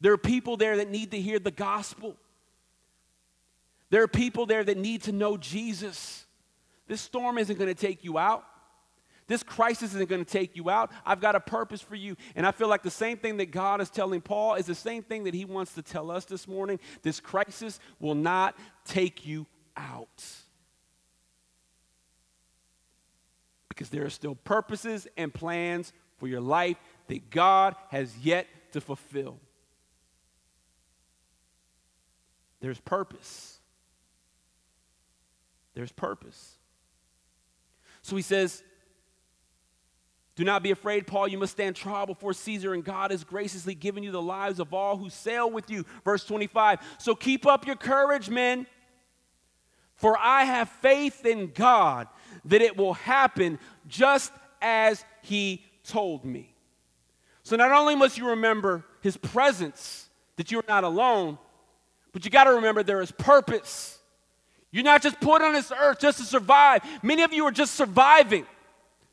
There 0.00 0.12
are 0.12 0.18
people 0.18 0.56
there 0.56 0.78
that 0.78 0.90
need 0.90 1.12
to 1.12 1.20
hear 1.20 1.38
the 1.38 1.50
gospel. 1.50 2.16
There 3.90 4.02
are 4.02 4.08
people 4.08 4.46
there 4.46 4.64
that 4.64 4.76
need 4.76 5.02
to 5.02 5.12
know 5.12 5.36
Jesus. 5.36 6.24
This 6.88 7.00
storm 7.00 7.38
isn't 7.38 7.58
going 7.58 7.72
to 7.72 7.80
take 7.80 8.04
you 8.04 8.18
out. 8.18 8.44
This 9.26 9.42
crisis 9.42 9.94
isn't 9.94 10.08
going 10.08 10.24
to 10.24 10.30
take 10.30 10.56
you 10.56 10.68
out. 10.68 10.90
I've 11.06 11.20
got 11.20 11.34
a 11.34 11.40
purpose 11.40 11.80
for 11.80 11.94
you. 11.94 12.16
And 12.36 12.46
I 12.46 12.50
feel 12.50 12.68
like 12.68 12.82
the 12.82 12.90
same 12.90 13.16
thing 13.16 13.38
that 13.38 13.50
God 13.50 13.80
is 13.80 13.88
telling 13.88 14.20
Paul 14.20 14.54
is 14.56 14.66
the 14.66 14.74
same 14.74 15.02
thing 15.02 15.24
that 15.24 15.32
he 15.32 15.44
wants 15.44 15.74
to 15.74 15.82
tell 15.82 16.10
us 16.10 16.26
this 16.26 16.46
morning. 16.46 16.78
This 17.02 17.20
crisis 17.20 17.80
will 18.00 18.14
not 18.14 18.54
take 18.84 19.26
you 19.26 19.46
out. 19.76 20.24
Because 23.74 23.88
there 23.88 24.04
are 24.04 24.10
still 24.10 24.36
purposes 24.36 25.08
and 25.16 25.34
plans 25.34 25.92
for 26.18 26.28
your 26.28 26.40
life 26.40 26.76
that 27.08 27.30
God 27.30 27.74
has 27.90 28.16
yet 28.18 28.46
to 28.72 28.80
fulfill. 28.80 29.36
There's 32.60 32.80
purpose. 32.80 33.58
There's 35.74 35.92
purpose. 35.92 36.54
So 38.02 38.14
he 38.16 38.22
says, 38.22 38.62
Do 40.36 40.44
not 40.44 40.62
be 40.62 40.70
afraid, 40.70 41.06
Paul. 41.06 41.26
You 41.26 41.38
must 41.38 41.52
stand 41.52 41.74
trial 41.74 42.06
before 42.06 42.32
Caesar, 42.32 42.74
and 42.74 42.84
God 42.84 43.10
has 43.10 43.24
graciously 43.24 43.74
given 43.74 44.02
you 44.02 44.12
the 44.12 44.22
lives 44.22 44.60
of 44.60 44.72
all 44.72 44.96
who 44.96 45.10
sail 45.10 45.50
with 45.50 45.68
you. 45.68 45.84
Verse 46.04 46.24
25. 46.24 46.78
So 46.98 47.14
keep 47.14 47.44
up 47.44 47.66
your 47.66 47.76
courage, 47.76 48.30
men. 48.30 48.66
For 49.96 50.18
I 50.18 50.44
have 50.44 50.68
faith 50.68 51.24
in 51.24 51.52
God 51.54 52.08
that 52.46 52.62
it 52.62 52.76
will 52.76 52.94
happen 52.94 53.58
just 53.88 54.32
as 54.60 55.04
He 55.22 55.62
told 55.84 56.24
me. 56.24 56.48
So 57.44 57.56
not 57.56 57.70
only 57.72 57.94
must 57.94 58.16
you 58.16 58.30
remember 58.30 58.84
his 59.02 59.16
presence, 59.18 60.06
that 60.36 60.50
you 60.50 60.58
are 60.58 60.64
not 60.66 60.82
alone, 60.82 61.38
but 62.12 62.24
you 62.24 62.30
got 62.30 62.44
to 62.44 62.54
remember 62.54 62.82
there 62.82 63.02
is 63.02 63.12
purpose. 63.12 63.98
You're 64.72 64.82
not 64.82 65.02
just 65.02 65.20
put 65.20 65.42
on 65.42 65.52
this 65.52 65.70
earth 65.70 66.00
just 66.00 66.18
to 66.18 66.24
survive. 66.24 66.82
Many 67.02 67.22
of 67.22 67.32
you 67.32 67.44
are 67.44 67.52
just 67.52 67.74
surviving. 67.74 68.46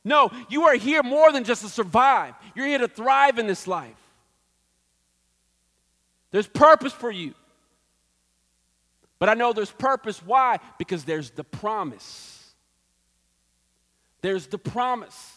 No, 0.03 0.31
you 0.49 0.63
are 0.63 0.75
here 0.75 1.03
more 1.03 1.31
than 1.31 1.43
just 1.43 1.61
to 1.61 1.69
survive. 1.69 2.33
You're 2.55 2.65
here 2.65 2.79
to 2.79 2.87
thrive 2.87 3.37
in 3.37 3.47
this 3.47 3.67
life. 3.67 3.93
There's 6.31 6.47
purpose 6.47 6.93
for 6.93 7.11
you. 7.11 7.33
But 9.19 9.29
I 9.29 9.35
know 9.35 9.53
there's 9.53 9.71
purpose. 9.71 10.25
Why? 10.25 10.59
Because 10.79 11.03
there's 11.03 11.29
the 11.31 11.43
promise. 11.43 12.40
There's 14.21 14.47
the 14.47 14.57
promise. 14.57 15.33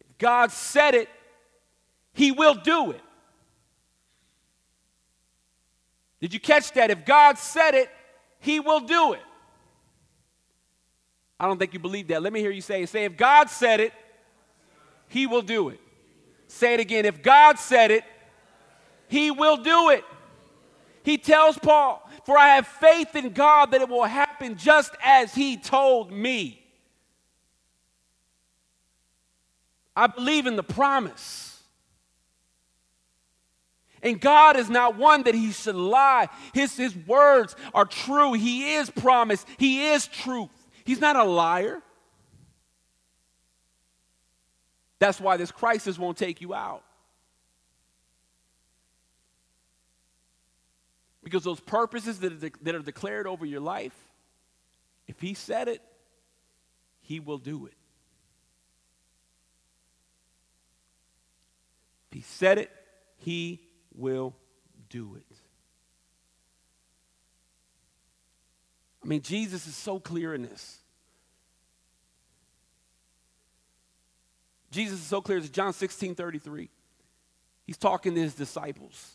If 0.00 0.18
God 0.18 0.50
said 0.50 0.94
it, 0.94 1.08
He 2.14 2.32
will 2.32 2.54
do 2.54 2.92
it. 2.92 3.00
Did 6.20 6.34
you 6.34 6.40
catch 6.40 6.72
that? 6.72 6.90
If 6.90 7.04
God 7.04 7.38
said 7.38 7.74
it, 7.74 7.90
He 8.40 8.60
will 8.60 8.80
do 8.80 9.12
it. 9.12 9.22
I 11.38 11.46
don't 11.46 11.58
think 11.58 11.72
you 11.72 11.78
believe 11.78 12.08
that. 12.08 12.22
Let 12.22 12.32
me 12.32 12.40
hear 12.40 12.50
you 12.50 12.60
say 12.60 12.82
it. 12.82 12.88
Say, 12.88 13.04
if 13.04 13.16
God 13.16 13.48
said 13.48 13.80
it, 13.80 13.92
He 15.08 15.26
will 15.26 15.42
do 15.42 15.68
it. 15.68 15.80
Say 16.48 16.74
it 16.74 16.80
again. 16.80 17.04
If 17.04 17.22
God 17.22 17.58
said 17.58 17.90
it, 17.90 18.04
He 19.08 19.30
will 19.30 19.58
do 19.58 19.90
it. 19.90 20.04
He 21.04 21.16
tells 21.16 21.56
Paul, 21.58 22.08
For 22.24 22.36
I 22.36 22.56
have 22.56 22.66
faith 22.66 23.14
in 23.14 23.30
God 23.30 23.70
that 23.70 23.82
it 23.82 23.88
will 23.88 24.04
happen 24.04 24.56
just 24.56 24.92
as 25.04 25.34
He 25.34 25.56
told 25.56 26.10
me. 26.10 26.64
I 29.98 30.06
believe 30.06 30.46
in 30.46 30.54
the 30.54 30.62
promise. 30.62 31.60
And 34.00 34.20
God 34.20 34.56
is 34.56 34.70
not 34.70 34.96
one 34.96 35.24
that 35.24 35.34
he 35.34 35.50
should 35.50 35.74
lie. 35.74 36.28
His, 36.54 36.76
his 36.76 36.94
words 36.94 37.56
are 37.74 37.84
true. 37.84 38.32
He 38.34 38.74
is 38.74 38.90
promise. 38.90 39.44
He 39.56 39.88
is 39.88 40.06
truth. 40.06 40.50
He's 40.84 41.00
not 41.00 41.16
a 41.16 41.24
liar. 41.24 41.82
That's 45.00 45.20
why 45.20 45.36
this 45.36 45.50
crisis 45.50 45.98
won't 45.98 46.16
take 46.16 46.40
you 46.40 46.54
out. 46.54 46.84
Because 51.24 51.42
those 51.42 51.58
purposes 51.58 52.20
that 52.20 52.32
are, 52.32 52.36
de- 52.36 52.52
that 52.62 52.74
are 52.76 52.82
declared 52.82 53.26
over 53.26 53.44
your 53.44 53.60
life, 53.60 53.96
if 55.08 55.20
He 55.20 55.34
said 55.34 55.66
it, 55.66 55.82
He 57.02 57.18
will 57.18 57.38
do 57.38 57.66
it. 57.66 57.77
If 62.10 62.16
he 62.16 62.22
said 62.22 62.58
it, 62.58 62.70
he 63.18 63.60
will 63.94 64.34
do 64.88 65.16
it. 65.16 65.36
I 69.04 69.06
mean, 69.06 69.22
Jesus 69.22 69.66
is 69.66 69.74
so 69.74 69.98
clear 69.98 70.34
in 70.34 70.42
this. 70.42 70.78
Jesus 74.70 75.00
is 75.00 75.06
so 75.06 75.20
clear. 75.20 75.38
It's 75.38 75.48
John 75.48 75.72
16 75.72 76.14
33. 76.14 76.68
He's 77.66 77.78
talking 77.78 78.14
to 78.14 78.20
his 78.20 78.34
disciples. 78.34 79.12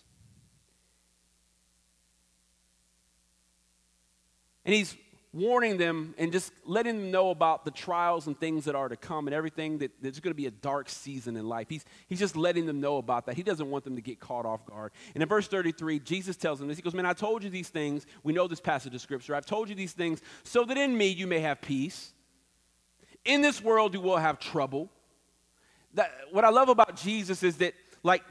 And 4.65 4.73
he's 4.73 4.95
warning 5.33 5.77
them 5.77 6.13
and 6.19 6.31
just 6.31 6.53
letting 6.63 6.97
them 6.97 7.11
know 7.11 7.31
about 7.31 7.65
the 7.65 7.71
trials 7.71 8.27
and 8.27 8.39
things 8.39 8.65
that 8.65 8.75
are 8.75 8.87
to 8.87 8.95
come 8.95 9.27
and 9.27 9.33
everything 9.33 9.79
that 9.79 9.91
there's 9.99 10.19
going 10.19 10.31
to 10.31 10.37
be 10.37 10.45
a 10.45 10.51
dark 10.51 10.87
season 10.87 11.35
in 11.35 11.49
life. 11.49 11.67
He's, 11.69 11.83
he's 12.07 12.19
just 12.19 12.37
letting 12.37 12.67
them 12.67 12.79
know 12.79 12.97
about 12.97 13.25
that. 13.25 13.35
He 13.35 13.41
doesn't 13.41 13.69
want 13.69 13.83
them 13.83 13.95
to 13.95 14.01
get 14.01 14.19
caught 14.19 14.45
off 14.45 14.63
guard. 14.65 14.91
And 15.15 15.23
in 15.23 15.27
verse 15.27 15.47
33, 15.47 15.99
Jesus 15.99 16.35
tells 16.35 16.59
them 16.59 16.67
this. 16.67 16.77
He 16.77 16.83
goes, 16.83 16.93
Man, 16.93 17.07
I 17.07 17.13
told 17.13 17.43
you 17.43 17.49
these 17.49 17.69
things. 17.69 18.05
We 18.21 18.31
know 18.31 18.47
this 18.47 18.59
passage 18.59 18.93
of 18.93 19.01
scripture. 19.01 19.35
I've 19.35 19.45
told 19.45 19.69
you 19.69 19.75
these 19.75 19.93
things 19.93 20.21
so 20.43 20.65
that 20.65 20.77
in 20.77 20.95
me 20.95 21.07
you 21.07 21.25
may 21.25 21.39
have 21.39 21.61
peace. 21.61 22.11
In 23.25 23.41
this 23.41 23.61
world 23.61 23.95
you 23.95 24.01
will 24.01 24.17
have 24.17 24.39
trouble. 24.39 24.89
That, 25.95 26.11
what 26.31 26.45
I 26.45 26.49
love 26.49 26.69
about 26.69 26.95
Jesus 26.95 27.43
is 27.43 27.57
that, 27.57 27.73
like, 28.03 28.23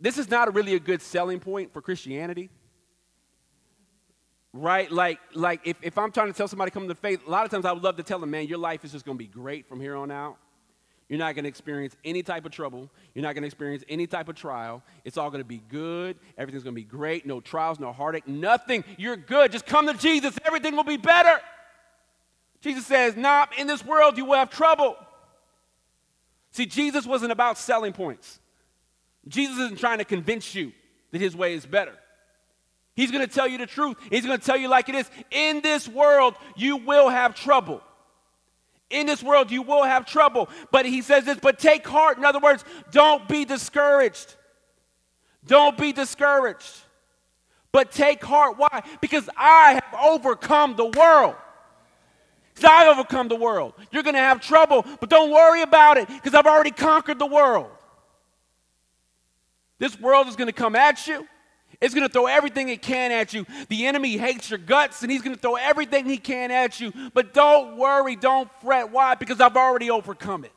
this 0.00 0.18
is 0.18 0.28
not 0.28 0.52
really 0.54 0.74
a 0.74 0.80
good 0.80 1.02
selling 1.02 1.40
point 1.40 1.72
for 1.72 1.80
Christianity 1.80 2.50
right? 4.52 4.90
Like, 4.90 5.20
like 5.34 5.60
if, 5.64 5.76
if 5.82 5.98
I'm 5.98 6.12
trying 6.12 6.28
to 6.28 6.32
tell 6.32 6.48
somebody 6.48 6.70
come 6.70 6.88
to 6.88 6.94
faith, 6.94 7.26
a 7.26 7.30
lot 7.30 7.44
of 7.44 7.50
times 7.50 7.64
I 7.64 7.72
would 7.72 7.82
love 7.82 7.96
to 7.96 8.02
tell 8.02 8.18
them, 8.18 8.30
man, 8.30 8.46
your 8.46 8.58
life 8.58 8.84
is 8.84 8.92
just 8.92 9.04
going 9.04 9.16
to 9.16 9.24
be 9.24 9.30
great 9.30 9.66
from 9.66 9.80
here 9.80 9.96
on 9.96 10.10
out. 10.10 10.36
You're 11.08 11.18
not 11.18 11.34
going 11.34 11.44
to 11.44 11.48
experience 11.48 11.94
any 12.04 12.22
type 12.22 12.46
of 12.46 12.52
trouble. 12.52 12.88
You're 13.14 13.22
not 13.22 13.34
going 13.34 13.42
to 13.42 13.46
experience 13.46 13.84
any 13.88 14.06
type 14.06 14.28
of 14.28 14.34
trial. 14.34 14.82
It's 15.04 15.18
all 15.18 15.30
going 15.30 15.42
to 15.42 15.48
be 15.48 15.60
good. 15.68 16.16
Everything's 16.38 16.62
going 16.62 16.74
to 16.74 16.80
be 16.80 16.86
great. 16.86 17.26
No 17.26 17.40
trials, 17.40 17.78
no 17.78 17.92
heartache, 17.92 18.26
nothing. 18.26 18.82
You're 18.96 19.16
good. 19.16 19.52
Just 19.52 19.66
come 19.66 19.86
to 19.88 19.94
Jesus. 19.94 20.38
Everything 20.46 20.74
will 20.74 20.84
be 20.84 20.96
better. 20.96 21.38
Jesus 22.62 22.86
says, 22.86 23.14
Nah, 23.14 23.46
in 23.58 23.66
this 23.66 23.84
world 23.84 24.16
you 24.16 24.24
will 24.24 24.36
have 24.36 24.48
trouble. 24.48 24.96
See, 26.52 26.64
Jesus 26.66 27.06
wasn't 27.06 27.32
about 27.32 27.58
selling 27.58 27.92
points. 27.92 28.38
Jesus 29.28 29.58
isn't 29.58 29.78
trying 29.78 29.98
to 29.98 30.04
convince 30.04 30.54
you 30.54 30.72
that 31.10 31.20
his 31.20 31.36
way 31.36 31.54
is 31.54 31.66
better. 31.66 31.92
He's 32.94 33.10
going 33.10 33.26
to 33.26 33.32
tell 33.32 33.48
you 33.48 33.58
the 33.58 33.66
truth. 33.66 33.96
He's 34.10 34.26
going 34.26 34.38
to 34.38 34.44
tell 34.44 34.56
you 34.56 34.68
like 34.68 34.88
it 34.88 34.94
is. 34.94 35.10
In 35.30 35.62
this 35.62 35.88
world, 35.88 36.34
you 36.56 36.76
will 36.76 37.08
have 37.08 37.34
trouble. 37.34 37.82
In 38.90 39.06
this 39.06 39.22
world, 39.22 39.50
you 39.50 39.62
will 39.62 39.82
have 39.82 40.04
trouble. 40.04 40.50
But 40.70 40.84
he 40.84 41.00
says 41.00 41.24
this, 41.24 41.38
but 41.40 41.58
take 41.58 41.86
heart. 41.86 42.18
In 42.18 42.24
other 42.24 42.38
words, 42.38 42.64
don't 42.90 43.26
be 43.26 43.46
discouraged. 43.46 44.34
Don't 45.46 45.78
be 45.78 45.92
discouraged. 45.92 46.80
But 47.72 47.90
take 47.90 48.22
heart. 48.22 48.58
Why? 48.58 48.82
Because 49.00 49.28
I 49.36 49.80
have 49.82 50.00
overcome 50.00 50.76
the 50.76 50.84
world. 50.84 51.34
Because 52.54 52.70
I've 52.70 52.88
overcome 52.88 53.28
the 53.28 53.36
world. 53.36 53.72
You're 53.90 54.02
going 54.02 54.14
to 54.14 54.20
have 54.20 54.42
trouble, 54.42 54.84
but 55.00 55.08
don't 55.08 55.30
worry 55.30 55.62
about 55.62 55.96
it 55.96 56.06
because 56.08 56.34
I've 56.34 56.46
already 56.46 56.70
conquered 56.70 57.18
the 57.18 57.26
world. 57.26 57.70
This 59.78 59.98
world 59.98 60.28
is 60.28 60.36
going 60.36 60.48
to 60.48 60.52
come 60.52 60.76
at 60.76 61.06
you. 61.06 61.26
It's 61.82 61.94
going 61.94 62.06
to 62.06 62.12
throw 62.12 62.26
everything 62.26 62.68
it 62.68 62.80
can 62.80 63.10
at 63.10 63.34
you. 63.34 63.44
The 63.68 63.86
enemy 63.86 64.16
hates 64.16 64.48
your 64.48 64.60
guts 64.60 65.02
and 65.02 65.10
he's 65.10 65.20
going 65.20 65.34
to 65.34 65.40
throw 65.40 65.56
everything 65.56 66.06
he 66.06 66.16
can 66.16 66.52
at 66.52 66.78
you. 66.78 66.92
But 67.12 67.34
don't 67.34 67.76
worry, 67.76 68.14
don't 68.14 68.48
fret. 68.62 68.92
Why? 68.92 69.16
Because 69.16 69.40
I've 69.40 69.56
already 69.56 69.90
overcome 69.90 70.44
it, 70.44 70.52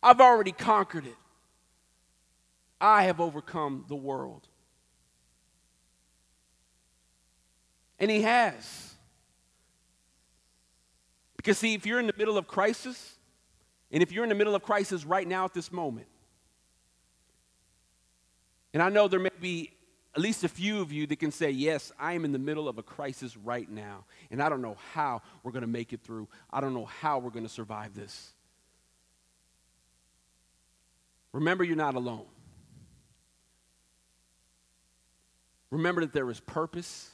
I've 0.00 0.20
already 0.20 0.52
conquered 0.52 1.06
it. 1.06 1.16
I 2.80 3.02
have 3.02 3.20
overcome 3.20 3.84
the 3.88 3.96
world. 3.96 4.46
And 7.98 8.08
he 8.08 8.22
has. 8.22 8.94
Because, 11.36 11.58
see, 11.58 11.74
if 11.74 11.84
you're 11.84 11.98
in 11.98 12.06
the 12.06 12.14
middle 12.16 12.38
of 12.38 12.46
crisis, 12.46 13.14
and 13.90 14.04
if 14.04 14.12
you're 14.12 14.22
in 14.22 14.28
the 14.28 14.36
middle 14.36 14.54
of 14.54 14.62
crisis 14.62 15.04
right 15.04 15.26
now 15.26 15.44
at 15.46 15.54
this 15.54 15.72
moment, 15.72 16.06
and 18.72 18.80
I 18.80 18.88
know 18.88 19.08
there 19.08 19.18
may 19.18 19.30
be 19.40 19.72
at 20.18 20.22
least 20.22 20.42
a 20.42 20.48
few 20.48 20.80
of 20.80 20.90
you 20.90 21.06
that 21.06 21.20
can 21.20 21.30
say, 21.30 21.48
Yes, 21.48 21.92
I 21.96 22.14
am 22.14 22.24
in 22.24 22.32
the 22.32 22.40
middle 22.40 22.68
of 22.68 22.76
a 22.76 22.82
crisis 22.82 23.36
right 23.36 23.70
now, 23.70 24.02
and 24.32 24.42
I 24.42 24.48
don't 24.48 24.60
know 24.60 24.76
how 24.92 25.22
we're 25.44 25.52
going 25.52 25.62
to 25.62 25.68
make 25.68 25.92
it 25.92 26.00
through. 26.02 26.26
I 26.52 26.60
don't 26.60 26.74
know 26.74 26.86
how 26.86 27.20
we're 27.20 27.30
going 27.30 27.44
to 27.44 27.48
survive 27.48 27.94
this. 27.94 28.32
Remember, 31.32 31.62
you're 31.62 31.76
not 31.76 31.94
alone. 31.94 32.24
Remember 35.70 36.00
that 36.00 36.12
there 36.12 36.28
is 36.32 36.40
purpose. 36.40 37.10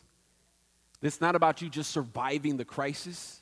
It's 1.02 1.20
not 1.20 1.36
about 1.36 1.60
you 1.60 1.68
just 1.68 1.90
surviving 1.90 2.56
the 2.56 2.64
crisis, 2.64 3.38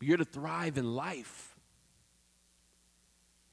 but 0.00 0.08
you're 0.08 0.16
to 0.16 0.24
thrive 0.24 0.76
in 0.76 0.96
life. 0.96 1.54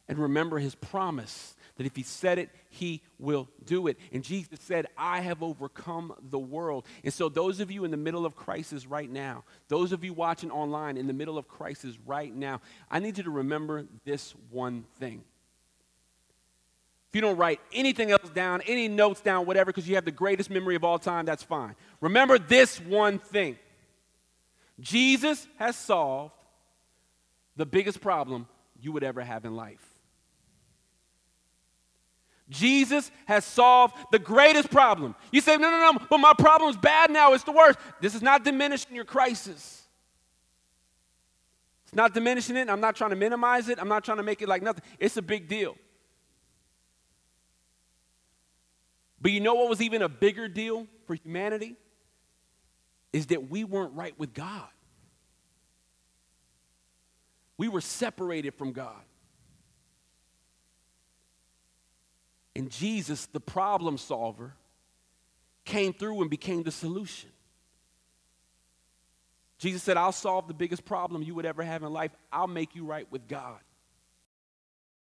And 0.08 0.18
remember 0.18 0.58
his 0.58 0.74
promise 0.74 1.55
that 1.78 1.86
if 1.86 1.96
he 1.96 2.04
said 2.04 2.40
it, 2.40 2.50
he 2.70 3.02
will 3.20 3.48
do 3.66 3.88
it. 3.88 3.98
And 4.12 4.24
Jesus 4.24 4.60
said, 4.62 4.88
I 4.98 5.22
have 5.22 5.44
overcome 5.44 6.14
the 6.30 6.40
world. 6.40 6.86
And 7.04 7.14
so, 7.14 7.30
those 7.30 7.60
of 7.60 7.72
you 7.72 7.84
in 7.84 7.92
the 7.92 7.98
middle 7.98 8.26
of 8.26 8.36
crisis 8.36 8.86
right 8.86 9.10
now, 9.10 9.44
those 9.68 9.92
of 9.92 10.04
you 10.04 10.14
watching 10.14 10.52
online 10.52 10.98
in 10.98 11.08
the 11.08 11.14
middle 11.14 11.38
of 11.38 11.48
crisis 11.48 11.98
right 12.06 12.34
now, 12.34 12.62
I 12.90 13.00
need 13.00 13.18
you 13.18 13.24
to 13.26 13.32
remember 13.32 13.86
this 14.06 14.34
one 14.52 14.86
thing. 15.00 15.22
If 17.10 17.16
you 17.16 17.22
don't 17.22 17.38
write 17.38 17.62
anything 17.74 18.12
else 18.12 18.30
down, 18.30 18.62
any 18.68 18.88
notes 18.88 19.22
down, 19.22 19.46
whatever, 19.46 19.68
because 19.68 19.88
you 19.88 19.96
have 19.96 20.06
the 20.06 20.12
greatest 20.12 20.50
memory 20.50 20.76
of 20.76 20.84
all 20.84 21.00
time, 21.00 21.26
that's 21.26 21.44
fine. 21.44 21.76
Remember 22.02 22.38
this 22.38 22.80
one 22.82 23.20
thing 23.20 23.58
Jesus 24.82 25.48
has 25.58 25.78
solved 25.78 26.34
the 27.56 27.66
biggest 27.66 28.02
problem 28.02 28.48
you 28.82 28.92
would 28.92 29.04
ever 29.04 29.22
have 29.22 29.46
in 29.46 29.56
life. 29.56 29.95
Jesus 32.50 33.10
has 33.26 33.43
solved 33.43 33.96
the 34.12 34.20
greatest 34.20 34.70
problem. 34.70 35.16
You 35.32 35.41
say, 35.41 35.58
no, 35.58 35.72
no, 35.72 35.91
no, 35.91 36.06
but 36.10 36.20
my 36.20 36.34
problem's 36.38 36.78
bad 36.78 37.10
now. 37.10 37.34
It's 37.34 37.43
the 37.43 37.52
worst. 37.52 37.80
This 38.02 38.14
is 38.14 38.22
not 38.22 38.43
diminishing 38.43 38.96
your 38.96 39.06
crisis. 39.06 39.84
It's 41.86 41.96
not 41.96 42.14
diminishing 42.14 42.56
it. 42.56 42.70
I'm 42.70 42.82
not 42.82 42.96
trying 42.96 43.10
to 43.12 43.16
minimize 43.16 43.68
it. 43.68 43.80
I'm 43.80 43.88
not 43.88 44.04
trying 44.04 44.18
to 44.18 44.24
make 44.24 44.41
it 44.41 44.48
like 44.48 44.62
nothing. 44.62 44.84
It's 45.00 45.18
a 45.18 45.22
big 45.22 45.48
deal. 45.48 45.76
But 49.22 49.32
you 49.32 49.39
know 49.39 49.56
what 49.56 49.70
was 49.70 49.82
even 49.82 50.04
a 50.04 50.10
bigger 50.10 50.48
deal 50.48 50.86
for 51.08 51.16
humanity? 51.16 51.76
Is 53.12 53.28
that 53.28 53.50
we 53.50 53.64
weren't 53.64 53.93
right 53.96 54.14
with 54.20 54.36
God. 54.36 54.68
We 57.58 57.70
were 57.70 57.82
separated 57.82 58.54
from 58.54 58.72
God. 58.72 59.02
And 62.56 62.72
Jesus, 62.72 63.26
the 63.28 63.39
problem 63.39 63.97
solver, 63.97 64.53
came 65.66 65.93
through 65.93 66.22
and 66.22 66.30
became 66.30 66.64
the 66.64 66.72
solution. 66.72 67.30
Jesus 69.60 69.84
said, 69.84 69.97
I'll 69.97 70.12
solve 70.12 70.47
the 70.47 70.53
biggest 70.53 70.86
problem 70.86 71.24
you 71.24 71.36
would 71.36 71.45
ever 71.45 71.64
have 71.64 71.84
in 71.84 71.91
life. 71.91 72.12
I'll 72.32 72.47
make 72.47 72.76
you 72.76 72.86
right 72.86 73.10
with 73.12 73.28
God. 73.28 73.60